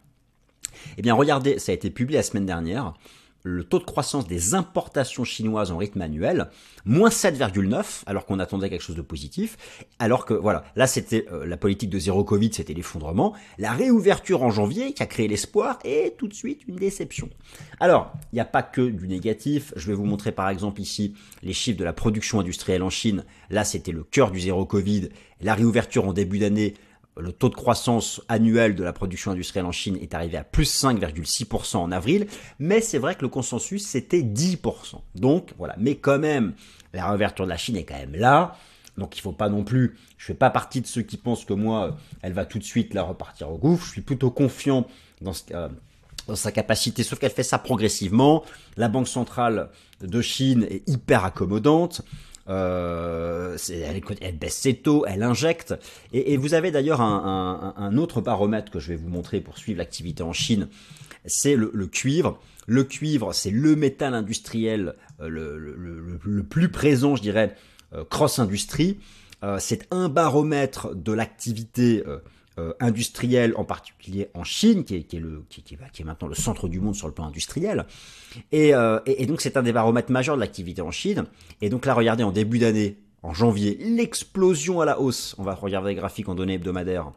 [0.97, 2.93] Eh bien, regardez, ça a été publié la semaine dernière
[3.43, 6.49] le taux de croissance des importations chinoises en rythme annuel,
[6.85, 9.57] moins 7,9, alors qu'on attendait quelque chose de positif,
[9.99, 14.43] alors que voilà, là c'était euh, la politique de zéro Covid, c'était l'effondrement, la réouverture
[14.43, 17.29] en janvier qui a créé l'espoir, et tout de suite une déception.
[17.79, 21.15] Alors, il n'y a pas que du négatif, je vais vous montrer par exemple ici
[21.43, 25.09] les chiffres de la production industrielle en Chine, là c'était le cœur du zéro Covid,
[25.41, 26.73] la réouverture en début d'année,
[27.21, 30.83] le taux de croissance annuel de la production industrielle en Chine est arrivé à plus
[30.83, 32.27] 5,6% en avril,
[32.59, 35.01] mais c'est vrai que le consensus c'était 10%.
[35.15, 36.53] Donc voilà, mais quand même,
[36.93, 38.55] la réouverture de la Chine est quand même là.
[38.97, 41.53] Donc il faut pas non plus, je fais pas partie de ceux qui pensent que
[41.53, 43.85] moi, elle va tout de suite la repartir au gouffre.
[43.85, 44.85] Je suis plutôt confiant
[45.51, 45.69] euh,
[46.27, 48.43] dans sa capacité, sauf qu'elle fait ça progressivement.
[48.77, 49.69] La Banque centrale
[50.01, 52.01] de Chine est hyper accommodante.
[52.49, 55.75] Euh, elle, elle, baisse ses taux, elle injecte.
[56.13, 60.23] Et, vous avez d'ailleurs un, autre baromètre que je vais vous montrer pour suivre l'activité
[60.23, 60.67] en Chine.
[61.25, 62.39] C'est le, cuivre.
[62.65, 67.55] Le cuivre, c'est le métal industriel euh, le, le, le, plus présent, je dirais,
[67.93, 68.99] euh, cross-industrie.
[69.43, 72.03] Euh, c'est un baromètre de l'activité
[72.59, 76.67] euh, industriel, en particulier en Chine, qui est, le, qui, qui, est maintenant le centre
[76.67, 77.85] du monde sur le plan industriel.
[78.51, 81.25] Et, euh, et, et donc c'est un des baromètres majeurs de l'activité en Chine.
[81.61, 85.35] Et donc là, regardez, en début d'année, en janvier, l'explosion à la hausse.
[85.37, 87.11] On va regarder les graphiques en données hebdomadaires.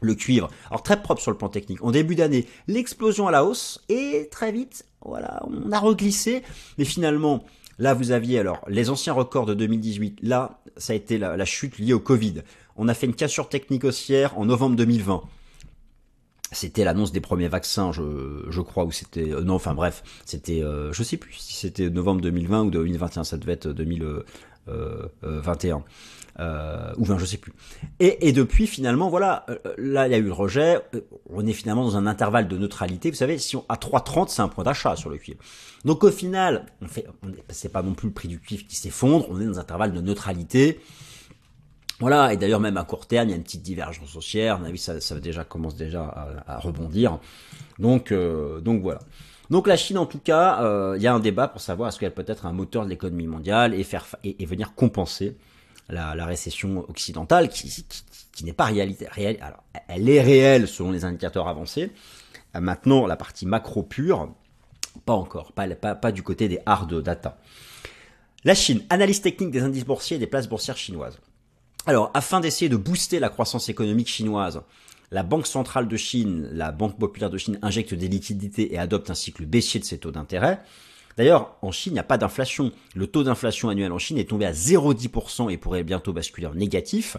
[0.00, 1.82] Le cuivre, alors très propre sur le plan technique.
[1.84, 6.42] En début d'année, l'explosion à la hausse et très vite, voilà, on a reglissé.
[6.76, 7.44] Mais finalement,
[7.78, 10.20] Là, vous aviez alors les anciens records de 2018.
[10.22, 12.42] Là, ça a été la chute liée au Covid.
[12.76, 15.22] On a fait une cassure technique haussière en novembre 2020
[16.52, 20.62] c'était l'annonce des premiers vaccins, je, je crois, ou c'était euh, non, enfin bref, c'était,
[20.62, 25.82] euh, je sais plus si c'était novembre 2020 ou 2021, ça devait être 2021
[26.38, 27.52] euh, ou 20, je sais plus.
[28.00, 29.46] Et, et depuis finalement, voilà,
[29.78, 30.80] là il y a eu le rejet,
[31.30, 33.10] on est finalement dans un intervalle de neutralité.
[33.10, 35.38] Vous savez, si on à 3,30, c'est un point d'achat sur le cuivre.
[35.84, 37.06] Donc au final, on fait,
[37.48, 39.92] c'est pas non plus le prix du cuivre qui s'effondre, on est dans un intervalle
[39.92, 40.80] de neutralité.
[42.02, 44.58] Voilà, et d'ailleurs même à court terme, il y a une petite divergence haussière.
[44.60, 45.14] On a vu ça, ça
[45.48, 47.20] commence déjà à, à rebondir.
[47.78, 48.98] Donc, euh, donc voilà.
[49.50, 52.00] Donc la Chine, en tout cas, euh, il y a un débat pour savoir est-ce
[52.00, 55.36] qu'elle peut être un moteur de l'économie mondiale et faire et, venir compenser
[55.88, 57.84] la, récession occidentale qui,
[58.32, 59.38] qui, n'est pas réalité, réelle.
[59.40, 61.92] Alors, elle est réelle selon les indicateurs avancés.
[62.52, 64.28] Maintenant, la partie macro pure,
[65.06, 67.38] pas encore, pas, pas, pas du côté des hard data.
[68.42, 71.20] La Chine, analyse technique des indices boursiers et des places boursières chinoises.
[71.84, 74.62] Alors, afin d'essayer de booster la croissance économique chinoise,
[75.10, 79.10] la Banque centrale de Chine, la Banque populaire de Chine injecte des liquidités et adopte
[79.10, 80.60] un cycle baissier de ses taux d'intérêt.
[81.16, 82.70] D'ailleurs, en Chine, il n'y a pas d'inflation.
[82.94, 86.54] Le taux d'inflation annuel en Chine est tombé à 0,10% et pourrait bientôt basculer en
[86.54, 87.16] négatif.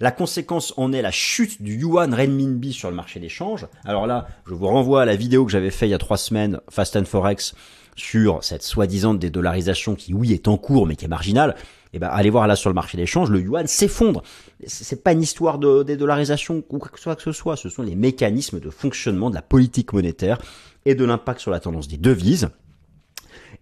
[0.00, 3.66] La conséquence en est la chute du yuan renminbi sur le marché des changes.
[3.84, 6.16] Alors là, je vous renvoie à la vidéo que j'avais fait il y a trois
[6.16, 7.54] semaines, Fast and Forex,
[7.94, 11.56] sur cette soi-disant dédollarisation qui, oui, est en cours, mais qui est marginale
[11.92, 14.22] eh ben, allez voir là sur le marché d'échange, le yuan s'effondre.
[14.66, 18.60] C'est pas une histoire de dédollarisation ou quoi que ce soit, ce sont les mécanismes
[18.60, 20.38] de fonctionnement de la politique monétaire
[20.84, 22.48] et de l'impact sur la tendance des devises.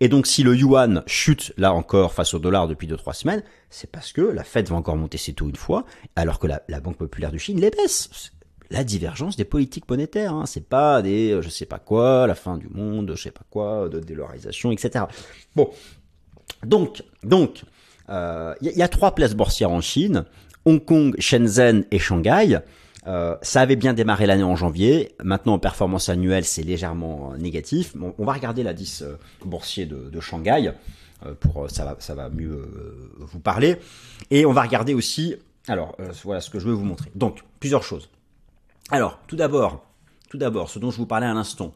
[0.00, 3.90] Et donc si le yuan chute là encore face au dollar depuis 2-3 semaines, c'est
[3.90, 5.84] parce que la Fed va encore monter ses taux une fois,
[6.16, 8.32] alors que la, la Banque populaire de Chine les baisse.
[8.70, 10.44] La divergence des politiques monétaires, hein.
[10.44, 13.44] c'est pas des euh, je sais pas quoi, la fin du monde, je sais pas
[13.48, 15.04] quoi, de dédollarisation, etc.
[15.54, 15.70] Bon,
[16.64, 17.62] donc, donc,
[18.08, 20.24] il euh, y, a trois places boursières en Chine,
[20.64, 22.60] Hong Kong, Shenzhen et Shanghai.
[23.06, 25.14] Euh, ça avait bien démarré l'année en janvier.
[25.22, 27.96] Maintenant, en performance annuelle, c'est légèrement négatif.
[27.96, 30.72] Bon, on va regarder l'indice euh, boursier de, de Shanghai.
[31.24, 33.76] Euh, pour ça va, ça va mieux euh, vous parler.
[34.30, 35.36] Et on va regarder aussi.
[35.68, 37.10] Alors, voilà ce que je veux vous montrer.
[37.14, 38.08] Donc, plusieurs choses.
[38.90, 39.84] Alors, tout d'abord,
[40.30, 41.74] tout d'abord, ce dont je vous parlais à l'instant.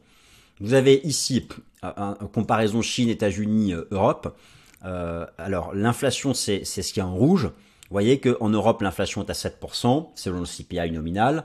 [0.60, 1.48] Vous avez ici
[1.82, 4.36] une comparaison Chine, États-Unis, Europe.
[4.84, 7.44] Euh, alors l'inflation, c'est ce qui est en rouge.
[7.44, 11.44] Vous voyez qu'en Europe, l'inflation est à 7%, selon le CPI nominal.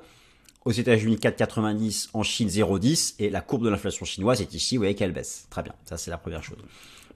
[0.63, 4.82] Aux États-Unis, 4,90, en Chine, 0,10, et la courbe de l'inflation chinoise est ici, vous
[4.82, 5.48] voyez qu'elle baisse.
[5.50, 6.58] Très bien, ça c'est la première chose.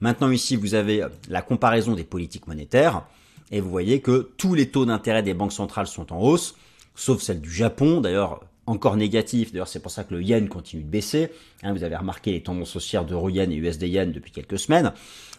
[0.00, 3.04] Maintenant ici, vous avez la comparaison des politiques monétaires,
[3.50, 6.54] et vous voyez que tous les taux d'intérêt des banques centrales sont en hausse,
[6.94, 10.84] sauf celle du Japon, d'ailleurs encore négatif, d'ailleurs c'est pour ça que le yen continue
[10.84, 11.30] de baisser.
[11.62, 14.92] Hein, vous avez remarqué les tendances haussières de yen et USD yen depuis quelques semaines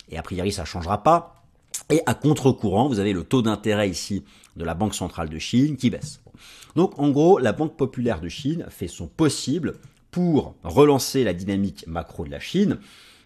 [0.09, 1.43] et a priori ça changera pas.
[1.89, 4.23] Et à contre-courant, vous avez le taux d'intérêt ici
[4.57, 6.21] de la Banque centrale de Chine qui baisse.
[6.75, 9.75] Donc en gros, la Banque populaire de Chine fait son possible
[10.11, 12.79] pour relancer la dynamique macro de la Chine,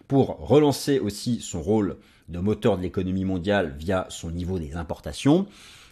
[0.06, 1.96] pour relancer aussi son rôle
[2.28, 5.46] de moteur de l'économie mondiale via son niveau des importations.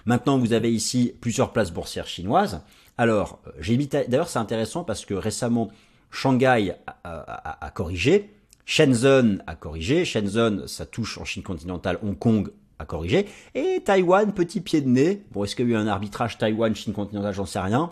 [0.07, 2.61] Maintenant, vous avez ici plusieurs places boursières chinoises.
[2.96, 5.68] Alors, j'ai mis d'ailleurs c'est intéressant parce que récemment
[6.11, 8.30] Shanghai a, a, corrigé,
[8.66, 10.04] Shenzhen a corrigé.
[10.04, 11.98] Shenzhen, ça touche en Chine continentale.
[12.02, 13.26] Hong Kong a corrigé.
[13.54, 15.22] Et Taïwan, petit pied de nez.
[15.33, 17.90] Bon, est-ce qu'il y a eu un arbitrage Taïwan-Chine continentale J'en sais rien.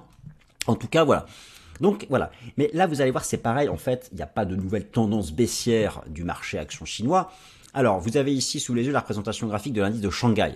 [0.66, 1.26] En tout cas, voilà.
[1.80, 2.30] Donc voilà.
[2.56, 3.68] Mais là, vous allez voir, c'est pareil.
[3.68, 7.32] En fait, il n'y a pas de nouvelle tendance baissière du marché action chinois.
[7.74, 10.54] Alors, vous avez ici sous les yeux la représentation graphique de l'indice de Shanghai.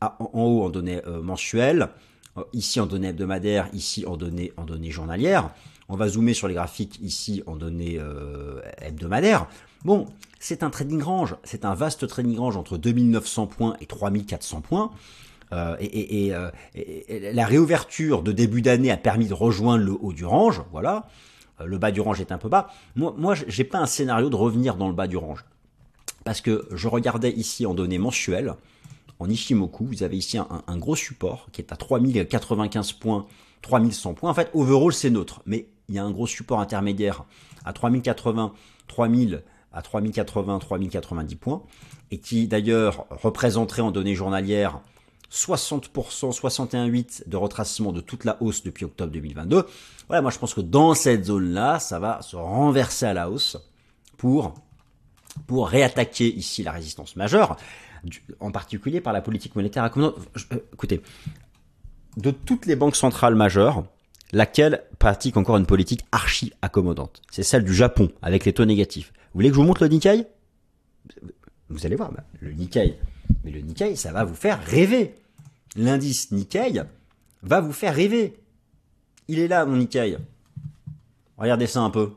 [0.00, 1.88] Ah, en, haut, en données euh, mensuelles.
[2.36, 3.68] Euh, ici, en données hebdomadaires.
[3.72, 5.50] Ici, en données, en données journalières.
[5.88, 9.46] On va zoomer sur les graphiques ici en données euh, hebdomadaires.
[9.84, 10.06] Bon,
[10.40, 14.90] c'est un trading range, c'est un vaste trading range entre 2900 points et 3400 points.
[15.52, 19.92] Euh, et, et, euh, et, la réouverture de début d'année a permis de rejoindre le
[20.00, 21.06] haut du range, voilà.
[21.60, 22.68] euh, le bas du range est un peu bas.
[22.96, 25.44] Moi, moi j'ai pas un scénario de revenir dans le bas du range.
[26.24, 28.54] Parce que je regardais ici en données mensuelles,
[29.24, 33.26] en Ishimoku, vous avez ici un, gros support qui est à 3095 points,
[33.62, 34.30] 3100 points.
[34.30, 35.40] En fait, overall, c'est neutre.
[35.46, 37.24] Mais il y a un gros support intermédiaire
[37.64, 38.52] à 3080,
[38.86, 41.62] 3000 à 3080, 3090 points,
[42.10, 44.80] et qui d'ailleurs représenterait en données journalières
[45.32, 45.90] 60%,
[46.38, 49.66] 61,8% de retracement de toute la hausse depuis octobre 2022.
[50.08, 53.56] Voilà, moi je pense que dans cette zone-là, ça va se renverser à la hausse
[54.18, 54.54] pour,
[55.46, 57.56] pour réattaquer ici la résistance majeure,
[58.40, 60.18] en particulier par la politique monétaire accommodante.
[60.52, 61.00] Euh, écoutez,
[62.16, 63.84] de toutes les banques centrales majeures,
[64.32, 69.12] laquelle pratique encore une politique archi accommodante C'est celle du Japon, avec les taux négatifs.
[69.16, 70.26] Vous voulez que je vous montre le Nikkei?
[71.68, 72.96] Vous allez voir, bah, le Nikkei.
[73.44, 75.14] Mais le Nikkei, ça va vous faire rêver.
[75.76, 76.82] L'indice Nikkei
[77.42, 78.36] va vous faire rêver.
[79.28, 80.18] Il est là, mon Nikkei.
[81.36, 82.12] Regardez ça un peu.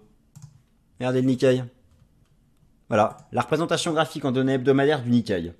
[1.00, 1.64] Regardez le Nikkei.
[2.90, 5.54] Voilà, la représentation graphique en données hebdomadaires du Nikkei.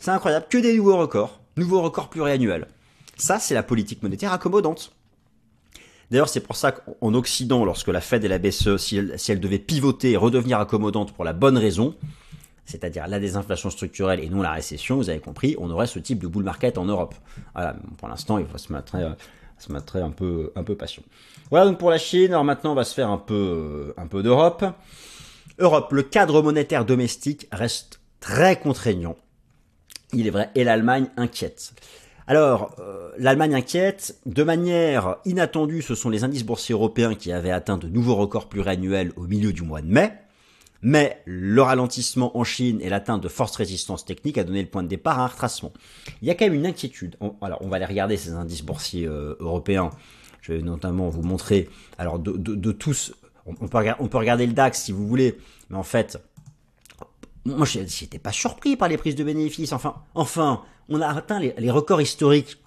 [0.00, 2.66] C'est incroyable, que des nouveaux records, nouveaux records pluriannuels.
[3.16, 4.92] Ça, c'est la politique monétaire accommodante.
[6.10, 9.58] D'ailleurs, c'est pour ça qu'en Occident, lorsque la Fed et la BCE, si elles, devaient
[9.58, 11.94] pivoter et redevenir accommodantes pour la bonne raison,
[12.64, 16.20] c'est-à-dire la désinflation structurelle et non la récession, vous avez compris, on aurait ce type
[16.20, 17.14] de bull market en Europe.
[17.54, 21.02] Voilà, pour l'instant, il faut se mettre, un peu, un peu patient.
[21.50, 22.32] Voilà donc pour la Chine.
[22.32, 24.64] Alors maintenant, on va se faire un peu, un peu d'Europe.
[25.58, 29.16] Europe, le cadre monétaire domestique reste très contraignant.
[30.12, 31.72] Il est vrai, et l'Allemagne inquiète.
[32.26, 34.16] Alors, euh, l'Allemagne inquiète.
[34.24, 38.48] De manière inattendue, ce sont les indices boursiers européens qui avaient atteint de nouveaux records
[38.48, 40.12] pluriannuels au milieu du mois de mai.
[40.82, 44.82] Mais le ralentissement en Chine et l'atteinte de fortes résistances techniques a donné le point
[44.82, 45.72] de départ à un retracement.
[46.22, 47.16] Il y a quand même une inquiétude.
[47.42, 49.90] alors, on va aller regarder ces indices boursiers euh, européens.
[50.40, 51.68] Je vais notamment vous montrer,
[51.98, 53.12] alors de, tous,
[53.44, 55.36] on, peut, on peut regarder le DAX si vous voulez,
[55.68, 56.18] mais en fait,
[57.44, 59.72] moi, j'étais pas surpris par les prises de bénéfices.
[59.72, 62.58] Enfin, enfin, on a atteint les, records historiques.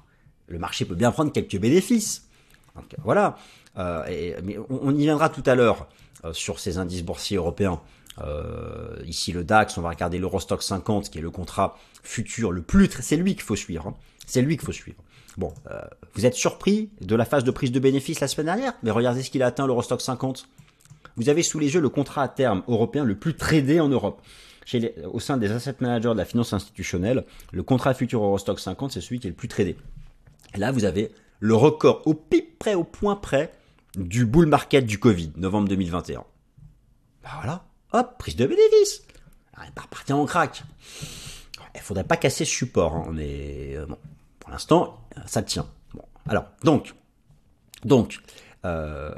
[0.48, 2.28] Le marché peut bien prendre quelques bénéfices.
[3.04, 3.38] Voilà.
[3.78, 5.88] Euh, mais on, y viendra tout à l'heure
[6.26, 7.82] euh, sur ces indices boursiers européens.
[8.22, 12.62] Euh, ici, le DAX, on va regarder l'Eurostock 50, qui est le contrat futur le
[12.62, 12.90] plus.
[13.02, 13.88] C'est lui qu'il faut suivre.
[13.88, 13.96] Hein.
[14.26, 14.98] C'est lui qu'il faut suivre.
[15.36, 15.52] Bon,
[16.14, 18.74] vous êtes surpris de la phase de prise de bénéfices la semaine dernière?
[18.84, 20.48] Mais regardez ce qu'il a atteint l'Eurostock 50.
[21.18, 24.22] Vous avez sous les yeux le contrat à terme européen le plus tradé en Europe
[25.12, 29.02] au sein des asset managers de la finance institutionnelle, le contrat futur Eurostock 50, c'est
[29.02, 29.76] celui qui est le plus tradé.
[30.56, 33.52] là, vous avez le record au pic près, au point près,
[33.96, 36.24] du bull market du Covid, novembre 2021.
[37.24, 39.04] Bah voilà, hop, prise de bénéfice.
[39.62, 39.72] Elle
[40.08, 40.64] est en crack.
[41.76, 42.96] Il faudrait pas casser ce support.
[42.96, 43.06] Hein.
[43.08, 43.98] On est euh, bon,
[44.40, 45.68] pour l'instant, ça tient.
[45.94, 46.96] Bon, alors donc,
[47.84, 48.20] donc,
[48.66, 49.14] euh,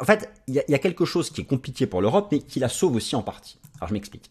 [0.00, 2.60] en fait, il y, y, a quelque chose qui est compliqué pour l'Europe, mais qui
[2.60, 3.58] la sauve aussi en partie.
[3.78, 4.30] Alors je m'explique.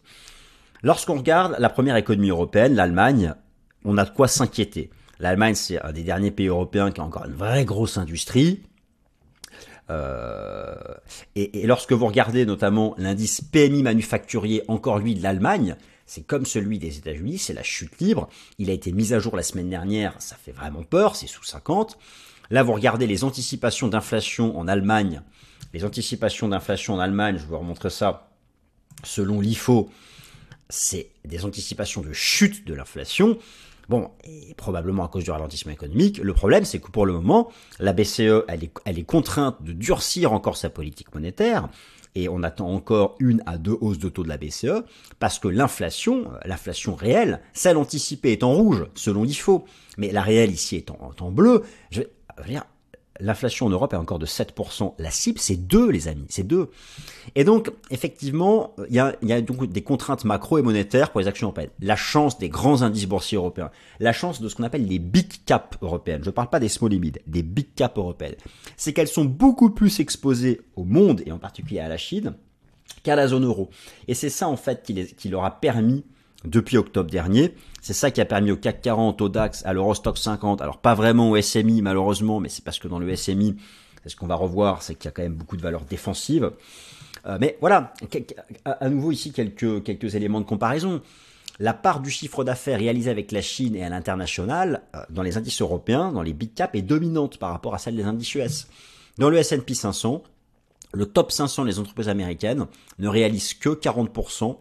[0.86, 3.34] Lorsqu'on regarde la première économie européenne, l'Allemagne,
[3.84, 4.88] on a de quoi s'inquiéter.
[5.18, 8.62] L'Allemagne, c'est un des derniers pays européens qui a encore une vraie grosse industrie.
[9.90, 10.76] Euh,
[11.34, 15.74] et, lorsque vous regardez notamment l'indice PMI manufacturier, encore lui de l'Allemagne,
[16.06, 18.28] c'est comme celui des États-Unis, c'est la chute libre.
[18.58, 21.42] Il a été mis à jour la semaine dernière, ça fait vraiment peur, c'est sous
[21.42, 21.98] 50.
[22.50, 25.22] Là, vous regardez les anticipations d'inflation en Allemagne.
[25.74, 28.30] Les anticipations d'inflation en Allemagne, je vous remontrer ça,
[29.02, 29.90] selon l'IFO,
[30.68, 33.38] c'est des anticipations de chute de l'inflation.
[33.88, 36.18] Bon, et probablement à cause du ralentissement économique.
[36.18, 40.56] Le problème, c'est que pour le moment, la BCE, elle est, contrainte de durcir encore
[40.56, 41.68] sa politique monétaire.
[42.16, 44.82] Et on attend encore une à deux hausses de taux de la BCE,
[45.20, 49.66] parce que l'inflation, l'inflation réelle, celle anticipée est en rouge, selon l'IFO,
[49.98, 51.62] mais la réelle ici est en, bleu.
[51.90, 52.02] Je
[52.48, 52.64] dire,
[53.20, 54.94] l'inflation en Europe est encore de 7%.
[54.98, 56.70] La cible, c'est 2, les amis, c'est 2.
[57.34, 61.48] Et donc, effectivement, il y a, donc des contraintes macro et monétaires pour les actions
[61.48, 61.70] européennes.
[61.80, 65.44] La chance des grands indices boursiers européens, la chance de ce qu'on appelle les big
[65.44, 68.36] caps européennes, je ne parle pas des small mid, des big caps européennes,
[68.76, 72.34] c'est qu'elles sont beaucoup plus exposées au monde, et en particulier à la Chine,
[73.02, 73.70] qu'à la zone euro.
[74.08, 74.82] Et c'est ça, en fait,
[75.16, 76.04] qui leur a permis
[76.44, 77.54] depuis octobre dernier.
[77.86, 80.94] C'est ça qui a permis au CAC 40, au DAX, à l'Eurostock 50, alors pas
[80.94, 83.54] vraiment au SMI malheureusement, mais c'est parce que dans le SMI,
[84.04, 86.50] ce qu'on va revoir, c'est qu'il y a quand même beaucoup de valeurs défensives.
[87.26, 87.94] Euh, mais voilà,
[88.64, 91.00] à nouveau ici quelques, éléments de comparaison.
[91.60, 95.36] La part du chiffre d'affaires réalisé avec la Chine et à l'international, euh, dans les
[95.36, 98.66] indices européens, dans les big caps, est dominante par rapport à celle des indices US.
[99.18, 100.24] Dans le S&P 500,
[100.92, 102.66] le top 500 des entreprises américaines
[102.98, 104.56] ne réalisent que 40%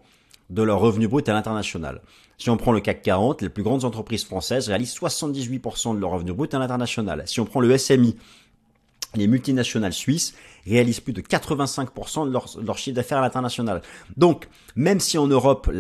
[0.52, 2.02] de leur revenu brut à l'international.
[2.38, 6.12] Si on prend le CAC 40, les plus grandes entreprises françaises réalisent 78% de leur
[6.12, 7.24] revenu brut à l'international.
[7.26, 8.16] Si on prend le SMI,
[9.16, 10.34] les multinationales suisses
[10.68, 13.82] réalisent plus de 85% de leur, chiffre d'affaires à l'international.
[14.18, 15.72] Donc, même si en Europe,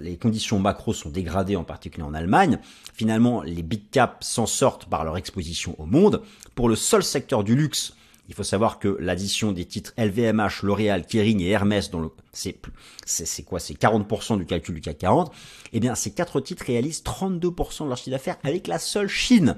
[0.00, 2.58] les conditions macro sont dégradées, en particulier en Allemagne,
[2.94, 6.22] finalement, les big caps s'en sortent par leur exposition au monde.
[6.54, 7.94] Pour le seul secteur du luxe,
[8.28, 12.56] il faut savoir que l'addition des titres LVMH, L'Oréal, Kering et Hermès, dont c'est,
[13.04, 15.32] c'est, quoi, c'est 40% du calcul du CAC 40,
[15.72, 19.56] eh bien, ces quatre titres réalisent 32% de leur chiffre d'affaires avec la seule Chine.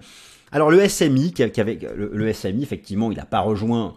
[0.53, 3.95] Alors le SMI, le, SMI, effectivement, il n'a pas rejoint,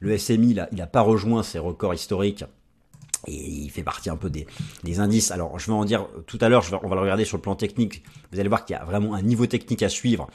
[0.00, 2.44] le SMI, il n'a pas rejoint ses records historiques.
[3.26, 4.46] Et il fait partie un peu des,
[4.98, 5.30] indices.
[5.30, 7.54] Alors, je vais en dire tout à l'heure, on va le regarder sur le plan
[7.54, 8.02] technique.
[8.32, 10.30] Vous allez voir qu'il y a vraiment un niveau technique à suivre.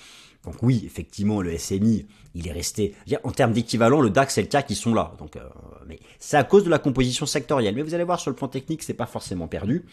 [0.45, 2.05] Donc oui, effectivement, le SMI,
[2.35, 2.95] il est resté.
[3.23, 5.13] En termes d'équivalent, le DAX et le CAC, ils sont là.
[5.19, 5.41] Donc, euh,
[5.87, 7.75] mais c'est à cause de la composition sectorielle.
[7.75, 9.85] Mais vous allez voir sur le plan technique, c'est pas forcément perdu.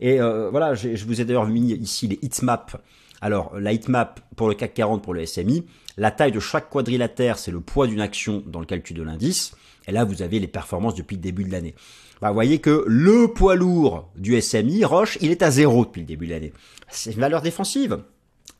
[0.00, 2.76] Et euh, voilà, je vous ai d'ailleurs mis ici les heatmaps
[3.20, 5.64] alors, la heatmap pour le CAC 40, pour le SMI,
[5.96, 9.52] la taille de chaque quadrilatère, c'est le poids d'une action dans le calcul de l'indice.
[9.88, 11.74] Et là, vous avez les performances depuis le début de l'année.
[12.20, 16.00] Bah, vous voyez que le poids lourd du SMI, Roche, il est à zéro depuis
[16.00, 16.52] le début de l'année.
[16.88, 17.98] C'est une valeur défensive.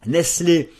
[0.06, 0.70] Nestlé,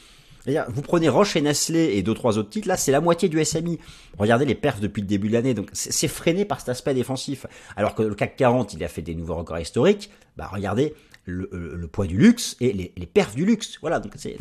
[0.69, 3.43] vous prenez Roche et Nestlé et deux trois autres titres, là c'est la moitié du
[3.45, 3.79] SMI.
[4.19, 7.47] Regardez les perfs depuis le début de l'année, donc c'est freiné par cet aspect défensif.
[7.77, 10.11] Alors que le CAC 40, il a fait des nouveaux records historiques.
[10.37, 10.95] Bah regardez,
[11.27, 13.79] le, poids du luxe et les, perfs du luxe.
[13.81, 14.37] Voilà, donc c'est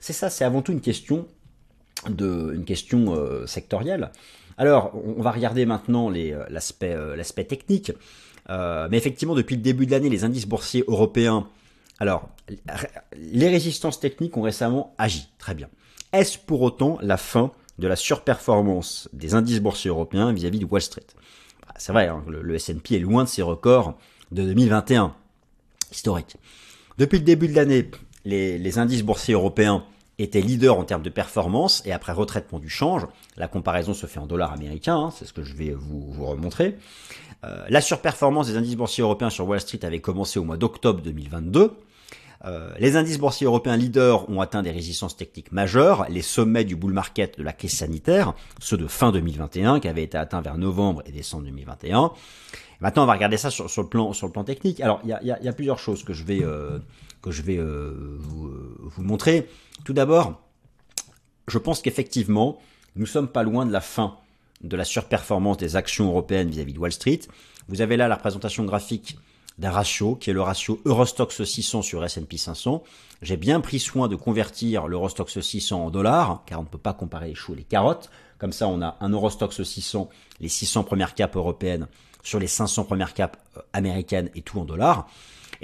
[0.00, 1.26] ça, c'est avant tout une question
[2.08, 4.10] de une question euh, sectorielle.
[4.58, 6.46] Alors, on va regarder maintenant euh,
[6.82, 7.92] euh, l'aspect technique.
[8.48, 11.48] mais effectivement, depuis le début de l'année, les indices boursiers européens,
[11.98, 12.28] alors
[13.16, 15.68] les résistances techniques ont récemment agi très bien.
[16.12, 20.82] Est-ce pour autant la fin de la surperformance des indices boursiers européens vis-à-vis de Wall
[20.82, 21.06] Street?
[21.62, 23.94] Bah, C'est vrai, hein, le, S&P est loin de ses records
[24.30, 25.14] de 2021
[25.90, 26.36] historique.
[26.98, 27.90] Depuis le début de l'année,
[28.24, 29.84] les, indices boursiers européens
[30.18, 34.20] étaient leaders en termes de performance et après retraitement du change, la comparaison se fait
[34.20, 36.76] en dollars américains, hein, c'est ce que je vais vous, remontrer.
[37.44, 41.00] Euh, la surperformance des indices boursiers européens sur Wall Street avait commencé au mois d'octobre
[41.02, 41.72] 2022.
[42.44, 46.74] Euh, les indices boursiers européens leaders ont atteint des résistances techniques majeures, les sommets du
[46.74, 50.58] bull market de la crise sanitaire, ceux de fin 2021 qui avaient été atteints vers
[50.58, 52.10] novembre et décembre 2021.
[52.80, 54.80] Maintenant, on va regarder ça sur, le plan sur le plan technique.
[54.80, 56.80] Alors, il y a, plusieurs choses que je vais euh,
[57.22, 58.50] que je vais euh, vous,
[58.80, 59.48] vous, montrer.
[59.84, 60.40] Tout d'abord,
[61.46, 62.58] je pense qu'effectivement,
[62.96, 64.16] nous sommes pas loin de la fin
[64.62, 67.20] de la surperformance des actions européennes vis-à-vis de Wall Street.
[67.68, 69.18] Vous avez là la représentation graphique
[69.58, 72.82] d'un ratio qui est le ratio Eurostox 600 sur S&P 500.
[73.20, 76.94] J'ai bien pris soin de convertir l'Eurostox 600 en dollars, car on ne peut pas
[76.94, 78.10] comparer les choux et les carottes.
[78.38, 80.08] Comme ça, on a un Eurostox 600,
[80.40, 81.86] les 600 premières capes européennes
[82.22, 85.08] sur les 500 premières capes euh, américaines et tout en dollars.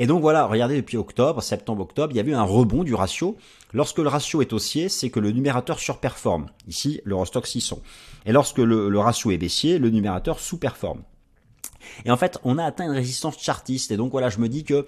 [0.01, 3.37] Et donc voilà, regardez depuis octobre, septembre-octobre, il y a eu un rebond du ratio.
[3.73, 6.47] Lorsque le ratio est haussier, c'est que le numérateur surperforme.
[6.69, 7.83] Ici, l'Eurostock 600.
[8.25, 11.03] Et lorsque le, ratio est baissier, le numérateur sous-performe.
[12.05, 13.91] Et en fait, on a atteint une résistance chartiste.
[13.91, 14.87] Et donc voilà, je me dis que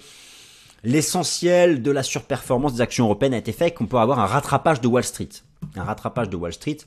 [0.85, 4.81] l'essentiel de la surperformance des actions européennes a été fait, qu'on peut avoir un rattrapage
[4.81, 5.29] de Wall Street.
[5.75, 6.79] Un rattrapage de Wall Street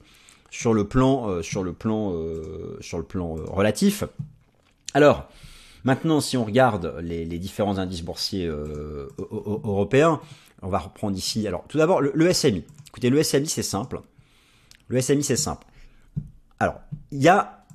[0.50, 4.06] sur le plan, euh, sur le plan, euh, sur le plan relatif.
[4.94, 5.28] Alors,
[5.84, 10.20] maintenant, si on regarde les, différents indices boursiers euh, européens,
[10.62, 11.48] on va reprendre ici.
[11.48, 12.64] Alors, tout d'abord, le, SMI.
[12.88, 14.02] Écoutez, le SMI, c'est simple.
[14.88, 15.66] Le SMI, c'est simple.
[16.60, 16.80] Alors,
[17.12, 17.66] il y a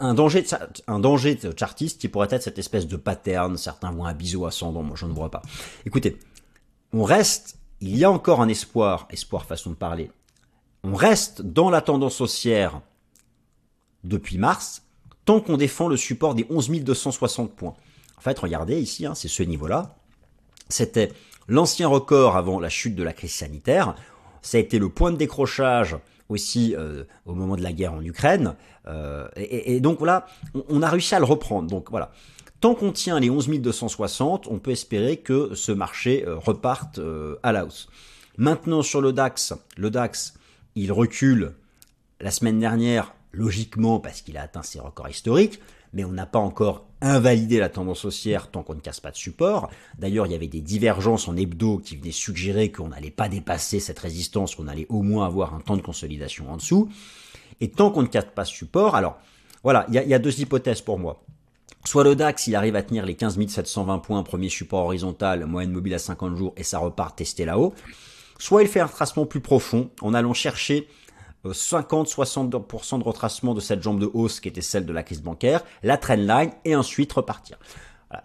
[0.00, 0.44] un, danger,
[0.86, 3.56] un danger chartiste qui pourrait être cette espèce de pattern.
[3.56, 5.42] Certains voient un biseau ascendant, moi je ne vois pas.
[5.86, 6.18] Écoutez,
[6.92, 10.10] on reste, il y a encore un espoir, espoir façon de parler.
[10.82, 12.80] On reste dans la tendance haussière
[14.04, 14.82] depuis mars,
[15.26, 17.74] tant qu'on défend le support des 11 260 points.
[18.16, 19.96] En fait, regardez ici, hein, c'est ce niveau-là.
[20.70, 21.12] C'était
[21.48, 23.94] l'ancien record avant la chute de la crise sanitaire.
[24.40, 25.96] Ça a été le point de décrochage
[26.28, 28.54] aussi euh, au moment de la guerre en Ukraine.
[28.86, 30.26] Euh, et, donc voilà,
[30.68, 31.68] on, a réussi à le reprendre.
[31.68, 32.12] Donc voilà.
[32.60, 37.00] Tant qu'on tient les 11 260, on peut espérer que ce marché euh, reparte
[37.42, 37.88] à la hausse.
[38.38, 40.34] Maintenant sur le DAX, le DAX,
[40.74, 41.54] il recule
[42.20, 45.60] la semaine dernière logiquement parce qu'il a atteint ses records historiques,
[45.92, 49.16] mais on n'a pas encore invalidé la tendance haussière tant qu'on ne casse pas de
[49.16, 49.70] support.
[49.98, 53.80] D'ailleurs, il y avait des divergences en hebdo qui venaient suggérer qu'on n'allait pas dépasser
[53.80, 56.88] cette résistance, qu'on allait au moins avoir un temps de consolidation en dessous.
[57.60, 59.18] Et tant qu'on ne casse pas de support, alors
[59.62, 61.24] voilà, il y, a, deux hypothèses pour moi.
[61.84, 65.72] Soit le DAX, il arrive à tenir les 15 720 points, premier support horizontal, moyenne
[65.72, 67.74] mobile à 50 jours, et ça repart tester là-haut.
[68.38, 70.88] Soit il fait un tracement plus profond en allant chercher
[71.52, 75.62] 50-60% de retracement de cette jambe de hausse qui était celle de la crise bancaire,
[75.82, 77.58] la trendline et ensuite repartir.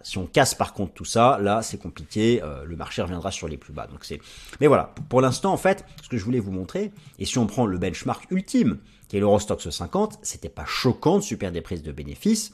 [0.02, 3.48] Si on casse par contre tout ça, là c'est compliqué, euh, le marché reviendra sur
[3.48, 3.86] les plus bas.
[3.86, 4.20] Donc c'est,
[4.60, 7.46] mais voilà, pour l'instant en fait, ce que je voulais vous montrer, et si on
[7.46, 11.82] prend le benchmark ultime, qui est l'Eurostox 50, c'était pas choquant de super des prises
[11.82, 12.52] de bénéfices.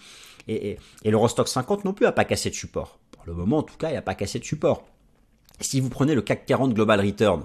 [0.49, 2.99] Et, et, l'Eurostox 50 non plus a pas cassé de support.
[3.11, 4.87] Pour le moment, en tout cas, il a pas cassé de support.
[5.61, 7.45] Si vous prenez le CAC 40 Global Return,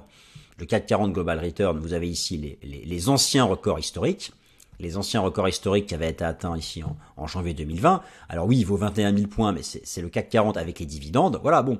[0.63, 4.31] le CAC 40 Global Return, vous avez ici les, les, anciens records historiques
[4.79, 6.83] les anciens records historiques qui avaient été atteints ici
[7.17, 8.01] en, janvier 2020.
[8.29, 11.39] Alors oui, il vaut 21 000 points, mais c'est le CAC 40 avec les dividendes.
[11.41, 11.79] Voilà, bon,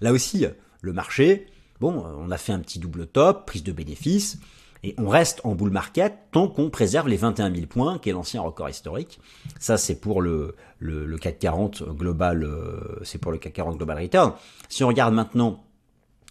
[0.00, 0.46] là aussi,
[0.80, 1.46] le marché,
[1.80, 4.38] bon, on a fait un petit double top, prise de bénéfices,
[4.84, 8.12] et on reste en bull market tant qu'on préserve les 21 000 points, qui est
[8.12, 9.20] l'ancien record historique.
[9.58, 13.76] Ça, c'est pour le, le, le, CAC 40 global, euh, c'est pour le CAC 40
[13.76, 14.32] global return.
[14.68, 15.62] Si on regarde maintenant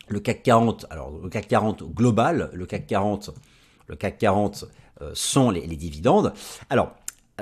[0.10, 3.32] le CAC 40, alors le CAC 40 global, le CAC 40,
[3.88, 4.66] le CAC 40
[5.01, 5.14] euh,
[5.51, 6.34] les, les, dividendes.
[6.70, 6.93] Alors,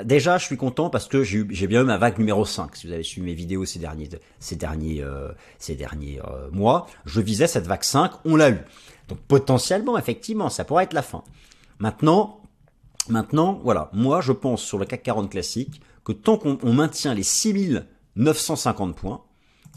[0.03, 2.75] déjà, je suis content parce que j'ai bien eu ma vague numéro 5.
[2.75, 4.09] Si vous avez suivi mes vidéos ces derniers,
[4.39, 8.59] ces derniers, euh, ces derniers euh, mois, je visais cette vague 5, on l'a eu.
[9.07, 11.23] Donc potentiellement, effectivement, ça pourrait être la fin.
[11.79, 12.41] Maintenant,
[13.09, 17.23] maintenant, voilà, moi je pense sur le CAC 40 classique que tant qu'on maintient les
[17.23, 19.21] 6950 points,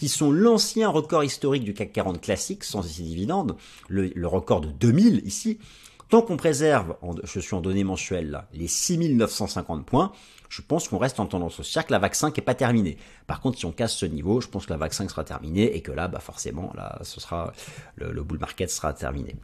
[0.01, 3.55] qui sont l'ancien record historique du CAC 40 classique sans ces dividendes,
[3.91, 5.59] le, record de 2000 ici,
[6.09, 10.11] Tant qu'on préserve, je suis en données mensuelles là, les 6950 points,
[10.49, 12.97] je pense qu'on reste en tendance haussière, que la vague 5 n'est pas terminée.
[13.29, 15.77] Par contre, si on casse ce niveau, je pense que la vague 5 sera terminée
[15.77, 16.73] et que là, bah forcément,
[17.03, 17.53] ce sera
[17.95, 19.37] le bull market sera terminé.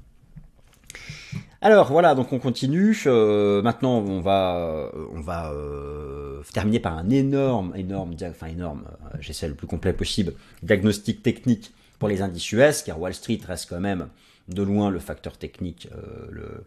[1.62, 2.96] Alors voilà, donc on continue.
[3.06, 9.16] Euh, maintenant, on va, on va euh, terminer par un énorme, énorme, enfin énorme, euh,
[9.20, 13.68] j'essaie le plus complet possible, diagnostic technique pour les indices US, car Wall Street reste
[13.68, 14.08] quand même
[14.48, 16.62] de loin le facteur technique, euh,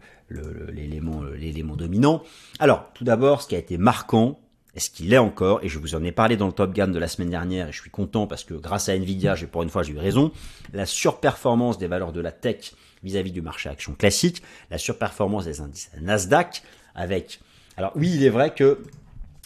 [0.71, 2.23] l'élément l'élément dominant.
[2.59, 4.39] Alors, tout d'abord, ce qui a été marquant,
[4.75, 6.89] et ce qu'il est encore, et je vous en ai parlé dans le Top Gun
[6.89, 9.63] de la semaine dernière, et je suis content parce que grâce à Nvidia, j'ai pour
[9.63, 10.31] une fois j'ai eu raison,
[10.73, 15.45] la surperformance des valeurs de la tech vis-à-vis -vis du marché action classique, la surperformance
[15.45, 16.63] des indices Nasdaq,
[16.95, 17.39] avec...
[17.77, 18.79] Alors oui, il est vrai que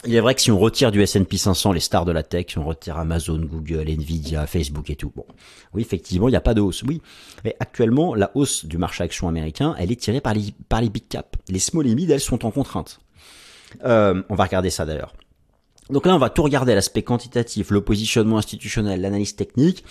[0.05, 2.47] il est vrai que si on retire du S&P 500 les stars de la tech,
[2.49, 5.26] si on retire Amazon, Google, Nvidia, Facebook et tout, bon,
[5.74, 7.01] oui, effectivement, il n'y a pas de hausse, oui.
[7.45, 10.89] Mais actuellement, la hausse du marché action américain, elle est tirée par les, par les
[10.89, 11.30] big caps.
[11.47, 12.99] Les small et mid, elles sont en contrainte.
[13.86, 15.13] Euh, on va regarder ça d'ailleurs.
[15.89, 19.84] Donc là, on va tout regarder, l'aspect quantitatif, le positionnement institutionnel, l'analyse technique,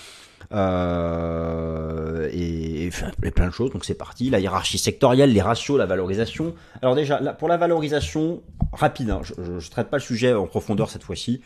[0.53, 2.91] euh, et,
[3.35, 3.71] plein de choses.
[3.71, 4.31] Donc c'est parti.
[4.31, 6.55] La hiérarchie sectorielle, les ratios, la valorisation.
[6.81, 10.47] Alors déjà, là, pour la valorisation, rapide, hein, je ne traite pas le sujet en
[10.47, 11.43] profondeur cette fois-ci.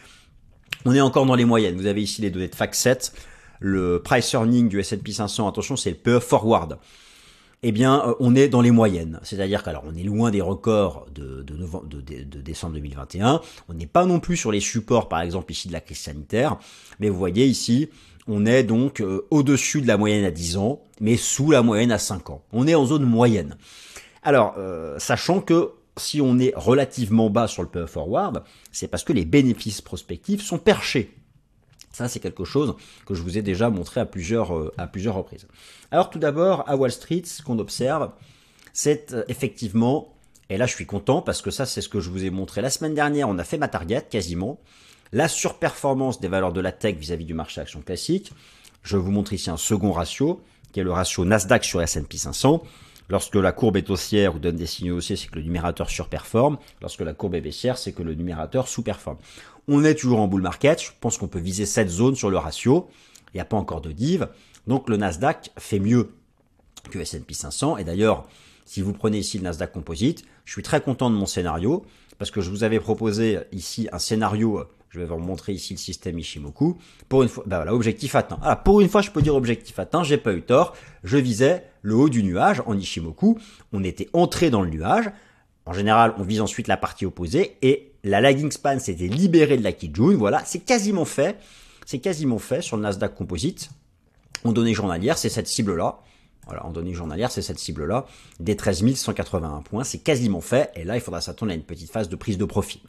[0.85, 1.77] On est encore dans les moyennes.
[1.77, 3.13] Vous avez ici les données de FactSet.
[3.59, 6.79] Le price earning du S&P 500, attention, c'est le PE forward
[7.63, 9.21] eh bien, euh, on est dans les moyennes.
[9.23, 11.45] C'est-à-dire qu'alors, on est loin des records de,
[12.43, 13.41] décembre 2021.
[13.69, 16.59] On n'est pas non plus sur les supports, par exemple, ici de la crise sanitaire.
[17.01, 17.89] Mais vous voyez ici,
[18.29, 21.93] on est donc euh, au-dessus de la moyenne à 10 ans, mais sous la moyenne
[21.93, 22.43] à 5 ans.
[22.53, 23.57] On est en zone moyenne.
[24.23, 29.05] Alors, euh, sachant que si on est relativement bas sur le PE forward, c'est parce
[29.05, 31.15] que les bénéfices prospectifs sont perchés.
[31.97, 32.75] Ça, c'est quelque chose
[33.07, 35.47] que je vous ai déjà montré à plusieurs, euh, à plusieurs reprises.
[35.91, 38.11] Alors tout d'abord, à Wall Street, ce qu'on observe,
[38.75, 40.13] c'est effectivement,
[40.51, 42.61] et là je suis content parce que ça c'est ce que je vous ai montré
[42.61, 44.61] la semaine dernière, on a fait ma target quasiment,
[45.15, 48.31] la surperformance des valeurs de la tech vis-à-vis du marché action classique.
[48.83, 50.43] Je vous montre ici un second ratio,
[50.73, 52.63] qui est le ratio Nasdaq sur S&P 500.
[53.09, 56.59] Lorsque la courbe est haussière ou donne des signaux haussiers, c'est que le numérateur surperforme.
[56.83, 59.17] Lorsque la courbe est baissière, c'est que le numérateur sous-performe.
[59.69, 60.83] On est toujours en bull market.
[60.83, 62.89] Je pense qu'on peut viser cette zone sur le ratio.
[63.35, 64.29] Il n'y a pas encore de div.
[64.67, 66.11] Donc le Nasdaq fait mieux
[66.91, 67.79] que S&P 500.
[67.79, 68.27] Et d'ailleurs,
[68.65, 71.85] si vous prenez ici le Nasdaq Composite, je suis très content de mon scénario
[72.19, 75.79] parce que je vous avais proposé ici un scénario je vais vous montrer ici le
[75.79, 76.79] système Ishimoku.
[77.11, 78.39] Pour une fois, ben voilà, objectif atteint.
[78.43, 80.75] Ah, pour une fois, je peux dire objectif atteint, j'ai pas eu tort.
[81.05, 83.39] Je visais le haut du nuage en Ishimoku.
[83.75, 85.11] On était entré dans le nuage.
[85.67, 89.65] En général, on vise ensuite la partie opposée et la lagging span s'était libérée de
[89.65, 90.17] la Kijun.
[90.17, 91.39] Voilà, c'est quasiment fait.
[91.85, 93.71] C'est quasiment fait sur le Nasdaq Composite.
[94.45, 95.99] En données journalières, c'est cette cible-là.
[96.47, 98.07] Voilà, en données journalières, c'est cette cible-là,
[98.39, 101.91] des 13 181 points, c'est quasiment fait, et là, il faudra s'attendre à une petite
[101.91, 102.85] phase de prise de profit.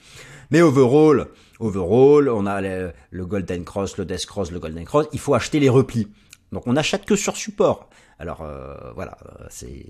[0.51, 5.17] Mais overall, overall, on a le, Golden Cross, le Death Cross, le Golden Cross, il
[5.17, 6.07] faut acheter les replis.
[6.51, 7.89] Donc on n'achète que sur support.
[8.19, 9.17] Alors euh, voilà,
[9.49, 9.85] c'est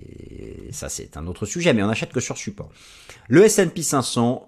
[0.72, 2.70] ça c'est un autre sujet, mais on n'achète que sur support.
[3.28, 4.46] Le S&P 500,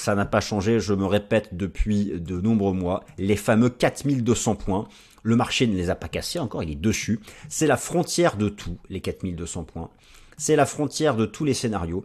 [0.00, 4.88] ça n'a pas changé, je me répète depuis de nombreux mois, les fameux 4200 points.
[5.22, 7.20] Le marché ne les a pas cassés encore, il est dessus.
[7.50, 9.90] C'est la frontière de tout, les 4200 points.
[10.38, 12.04] C'est la frontière de tous les scénarios.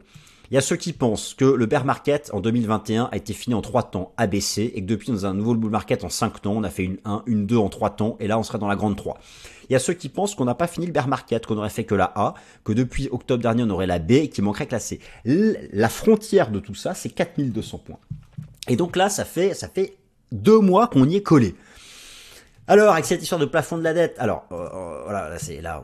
[0.52, 3.56] Il y a ceux qui pensent que le bear market en 2021 a été fini
[3.56, 6.54] en 3 temps ABC et que depuis dans un nouveau bull market en 5 temps,
[6.54, 8.68] on a fait une 1, une 2 en 3 temps et là on serait dans
[8.68, 9.18] la grande 3.
[9.70, 11.70] Il y a ceux qui pensent qu'on n'a pas fini le bear market, qu'on aurait
[11.70, 14.68] fait que la A, que depuis octobre dernier on aurait la B et qu'il manquerait
[14.68, 15.00] que la C.
[15.26, 18.00] La frontière de tout ça, c'est 4200 points.
[18.68, 19.98] Et donc là, ça fait, ça fait
[20.32, 21.56] deux mois qu'on y est collé.
[22.68, 25.61] Alors, avec cette histoire de plafond de la dette, alors euh, euh, voilà, là, c'est
[25.61, 25.84] là,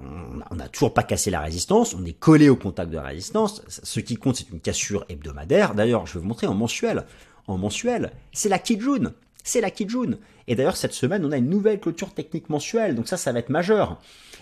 [0.50, 3.62] on n'a toujours pas cassé la résistance, on est collé au contact de la résistance.
[3.68, 5.76] Ce qui compte, c'est une cassure hebdomadaire.
[5.76, 7.06] D'ailleurs, je vais vous montrer en mensuel.
[7.48, 9.14] En mensuel, c'est la Kijun.
[9.44, 10.18] C'est la Kijun.
[10.48, 13.40] Et d'ailleurs, cette semaine, on a une nouvelle clôture technique mensuelle, donc ça, ça va
[13.40, 14.00] être majeur.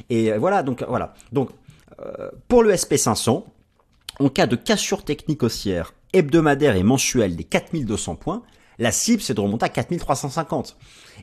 [0.09, 1.13] Et euh, voilà, donc voilà.
[1.33, 1.49] Donc,
[2.47, 3.43] pour le SP500,
[4.19, 8.43] en cas de cassure technique haussière hebdomadaire et mensuelle des 4200 points,
[8.80, 10.77] la cible, c'est de remonter à 4350.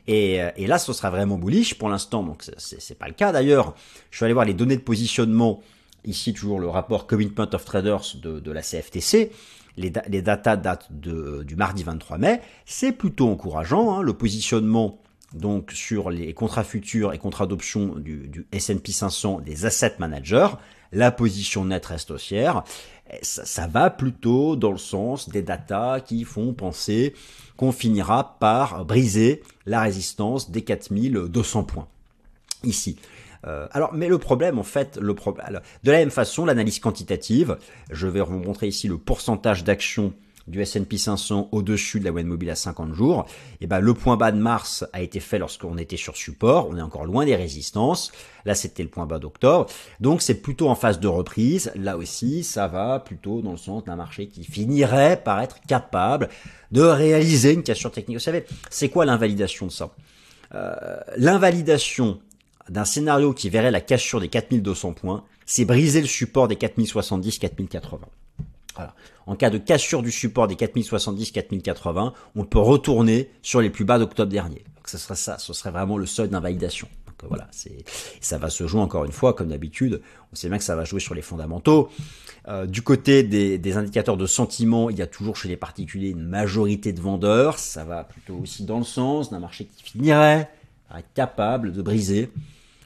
[0.07, 2.23] Et, euh, et là, ce sera vraiment bullish pour l'instant.
[2.23, 3.31] Donc, c'est pas le cas.
[3.31, 3.75] D'ailleurs,
[4.11, 5.61] je vais aller voir les données de positionnement.
[6.05, 9.31] Ici, toujours le rapport Commitment of Traders de, de la CFTC.
[9.75, 12.41] Les, les datent de, du mardi 23 mai.
[12.65, 13.97] C'est plutôt encourageant.
[13.97, 15.01] Hein, le positionnement
[15.33, 20.47] donc sur les contrats futurs et contrats d'option du, du S&P 500 des asset managers,
[20.93, 22.63] la position nette reste haussière.
[23.21, 27.13] Ça, ça, va plutôt dans le sens des datas qui font penser
[27.57, 31.87] qu'on finira par briser la résistance des 4200 points.
[32.63, 32.97] Ici.
[33.45, 37.57] Euh, alors, mais le problème, en fait, le problème, de la même façon, l'analyse quantitative,
[37.91, 40.13] je vais vous montrer ici le pourcentage d'actions
[40.47, 43.93] du S&P 500 au-dessus de la moyenne mobile à 50 jours, et eh ben le
[43.93, 47.25] point bas de mars a été fait lorsqu'on était sur support, on est encore loin
[47.25, 48.11] des résistances.
[48.45, 49.67] Là, c'était le point bas d'octobre.
[49.99, 51.71] Donc c'est plutôt en phase de reprise.
[51.75, 56.29] Là aussi, ça va plutôt dans le sens d'un marché qui finirait par être capable
[56.71, 58.17] de réaliser une cassure technique.
[58.17, 59.91] Vous savez, c'est quoi l'invalidation de ça?
[60.55, 60.75] Euh,
[61.17, 62.19] L'invalidation
[62.69, 67.99] d'un scénario qui verrait la cassure des 4200 points, c'est briser le support des 4070-4080.
[68.75, 68.93] Voilà.
[69.27, 73.99] En cas de cassure du support des 4070-4080, on peut retourner sur les plus bas
[73.99, 74.63] d'octobre dernier.
[74.75, 76.87] Donc ce serait ça, ce serait vraiment le seuil d'invalidation.
[77.05, 77.83] Donc voilà, c'est
[78.21, 80.01] ça va se jouer encore une fois comme d'habitude.
[80.31, 81.89] On sait bien que ça va jouer sur les fondamentaux.
[82.47, 86.23] Euh, du côté des, indicateurs de sentiment, il y a toujours chez les particuliers une
[86.23, 87.59] majorité de vendeurs.
[87.59, 90.49] Ça va plutôt aussi dans le sens d'un marché qui finirait
[91.13, 92.29] capable de briser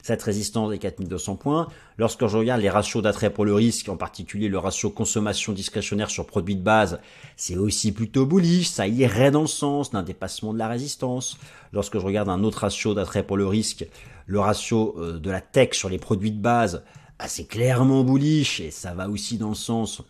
[0.04, 1.68] cette résistance des 4200 points.
[1.97, 6.10] Lorsque je regarde les ratios d'attrait pour le risque, en particulier le ratio consommation discrétionnaire
[6.10, 6.99] sur produit de base,
[7.36, 11.38] c'est aussi plutôt bullish, ça irait dans le sens d'un dépassement de la résistance.
[11.74, 13.86] Lorsque je regarde un autre ratio d'attrait pour le risque,
[14.26, 16.84] le ratio euh, de la tech sur les produits de base,
[17.20, 20.02] bah, c'est clairement bullish et ça va aussi dans le sens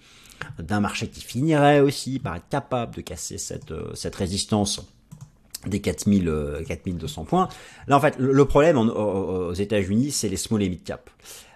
[0.57, 4.81] d'un marché qui finirait aussi par être capable de casser cette, euh, cette résistance
[5.67, 7.49] des 4000, 4200 euh, points.
[7.87, 11.09] Là, en fait, le problème aux États-Unis, c'est les small et mid cap.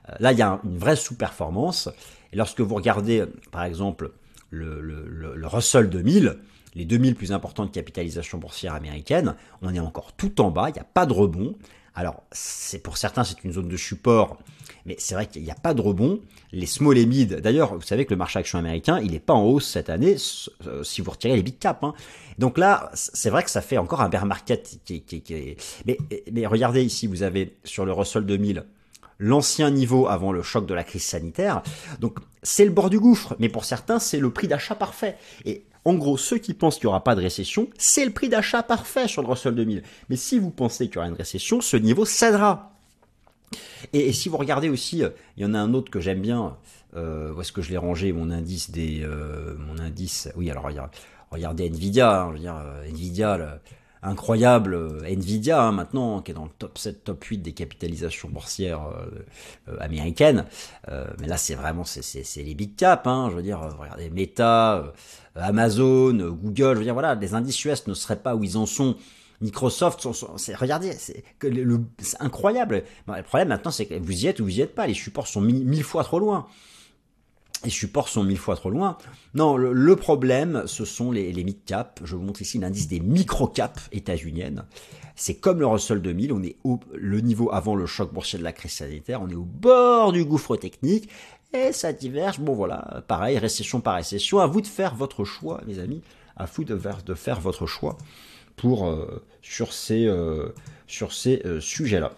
[0.10, 1.90] Euh, là, il y a une vraie sous-performance.
[2.34, 4.12] Et lorsque vous regardez, par exemple,
[4.50, 6.38] le, le, le, Russell 2000,
[6.76, 10.80] les 2000 plus importantes capitalisations boursières américaines, on est encore tout en bas, il n'y
[10.80, 11.56] a pas de rebond.
[11.96, 14.38] Alors, c'est pour certains, c'est une zone de support,
[14.86, 16.20] mais c'est vrai qu'il n'y a pas de rebond.
[16.52, 19.34] Les small et mid, d'ailleurs, vous savez que le marché action américain, il n'est pas
[19.34, 20.18] en hausse cette année
[20.68, 21.84] euh, si vous retirez les big cap.
[21.84, 21.94] Hein.
[22.38, 26.84] Donc là, c'est vrai que ça fait encore un bear market qui, qui, mais regardez
[26.84, 28.66] ici, vous avez sur le Russell 2000
[29.18, 31.64] l'ancien niveau avant le choc de la crise sanitaire.
[32.00, 35.18] Donc c'est le bord du gouffre, mais pour certains, c'est le prix d'achat parfait.
[35.46, 38.28] Et en gros, ceux qui pensent qu'il n'y aura pas de récession, c'est le prix
[38.28, 39.84] d'achat parfait sur le Russell 2000.
[40.10, 42.74] Mais si vous pensez qu'il y aura une récession, ce niveau cédera.
[43.94, 46.58] Et, si vous regardez aussi, euh, il y en a un autre que j'aime bien.
[46.96, 50.30] Euh, où est-ce que je l'ai rangé mon indice des, euh, mon indice.
[50.36, 50.70] Oui, alors
[51.30, 52.24] regardez Nvidia.
[52.24, 53.60] Hein, je veux dire, euh, Nvidia,
[54.06, 58.88] incroyable Nvidia hein, maintenant, qui est dans le top 7, top 8 des capitalisations boursières
[59.80, 60.46] américaines.
[61.20, 63.08] mais là, c'est vraiment c'est les big caps.
[63.08, 64.94] Hein, je veux dire, regardez Meta.
[65.36, 68.66] Amazon, Google, je veux dire, voilà, les indices US ne seraient pas où ils en
[68.66, 68.96] sont.
[69.42, 71.24] Microsoft, c'est, regardez, c'est,
[72.20, 72.84] incroyable.
[73.08, 74.88] le problème maintenant, c'est que vous y êtes ou vous y êtes pas.
[74.88, 76.48] Les supports sont mille, fois trop loin.
[77.66, 78.98] Les supports sont mille fois trop loin.
[79.34, 82.00] Non, le, problème, ce sont les, les mid-cap.
[82.04, 84.66] Je vous montre ici l'indice des micro-cap états-uniennes.
[85.16, 88.44] C'est comme le Russell 2000, on est au le niveau avant le choc boursier de
[88.44, 91.10] la crise sanitaire, on est au bord du gouffre technique
[91.54, 92.40] et ça diverge.
[92.40, 94.40] Bon voilà, pareil, récession par récession.
[94.40, 96.02] À vous de faire votre choix, mes amis.
[96.36, 97.98] À vous de faire, de faire votre choix
[98.58, 100.50] pour euh, sur ces euh,
[100.86, 102.12] sur ces euh, sujets-là.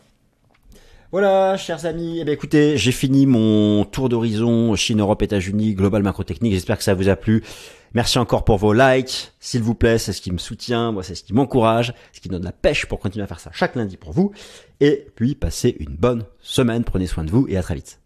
[1.14, 6.04] Voilà, chers amis, eh bien, écoutez, j'ai fini mon tour d'horizon Chine, Europe, États-Unis, Global
[6.04, 6.52] Macro Technique.
[6.52, 7.46] J'espère que ça vous a plu.
[7.94, 11.16] Merci encore pour vos likes, s'il vous plaît, c'est ce qui me soutient, moi c'est
[11.16, 13.96] ce qui m'encourage, ce qui donne la pêche pour continuer à faire ça chaque lundi
[13.96, 14.34] pour vous.
[14.82, 18.02] Et puis passez une bonne semaine, prenez soin de vous et à très vite.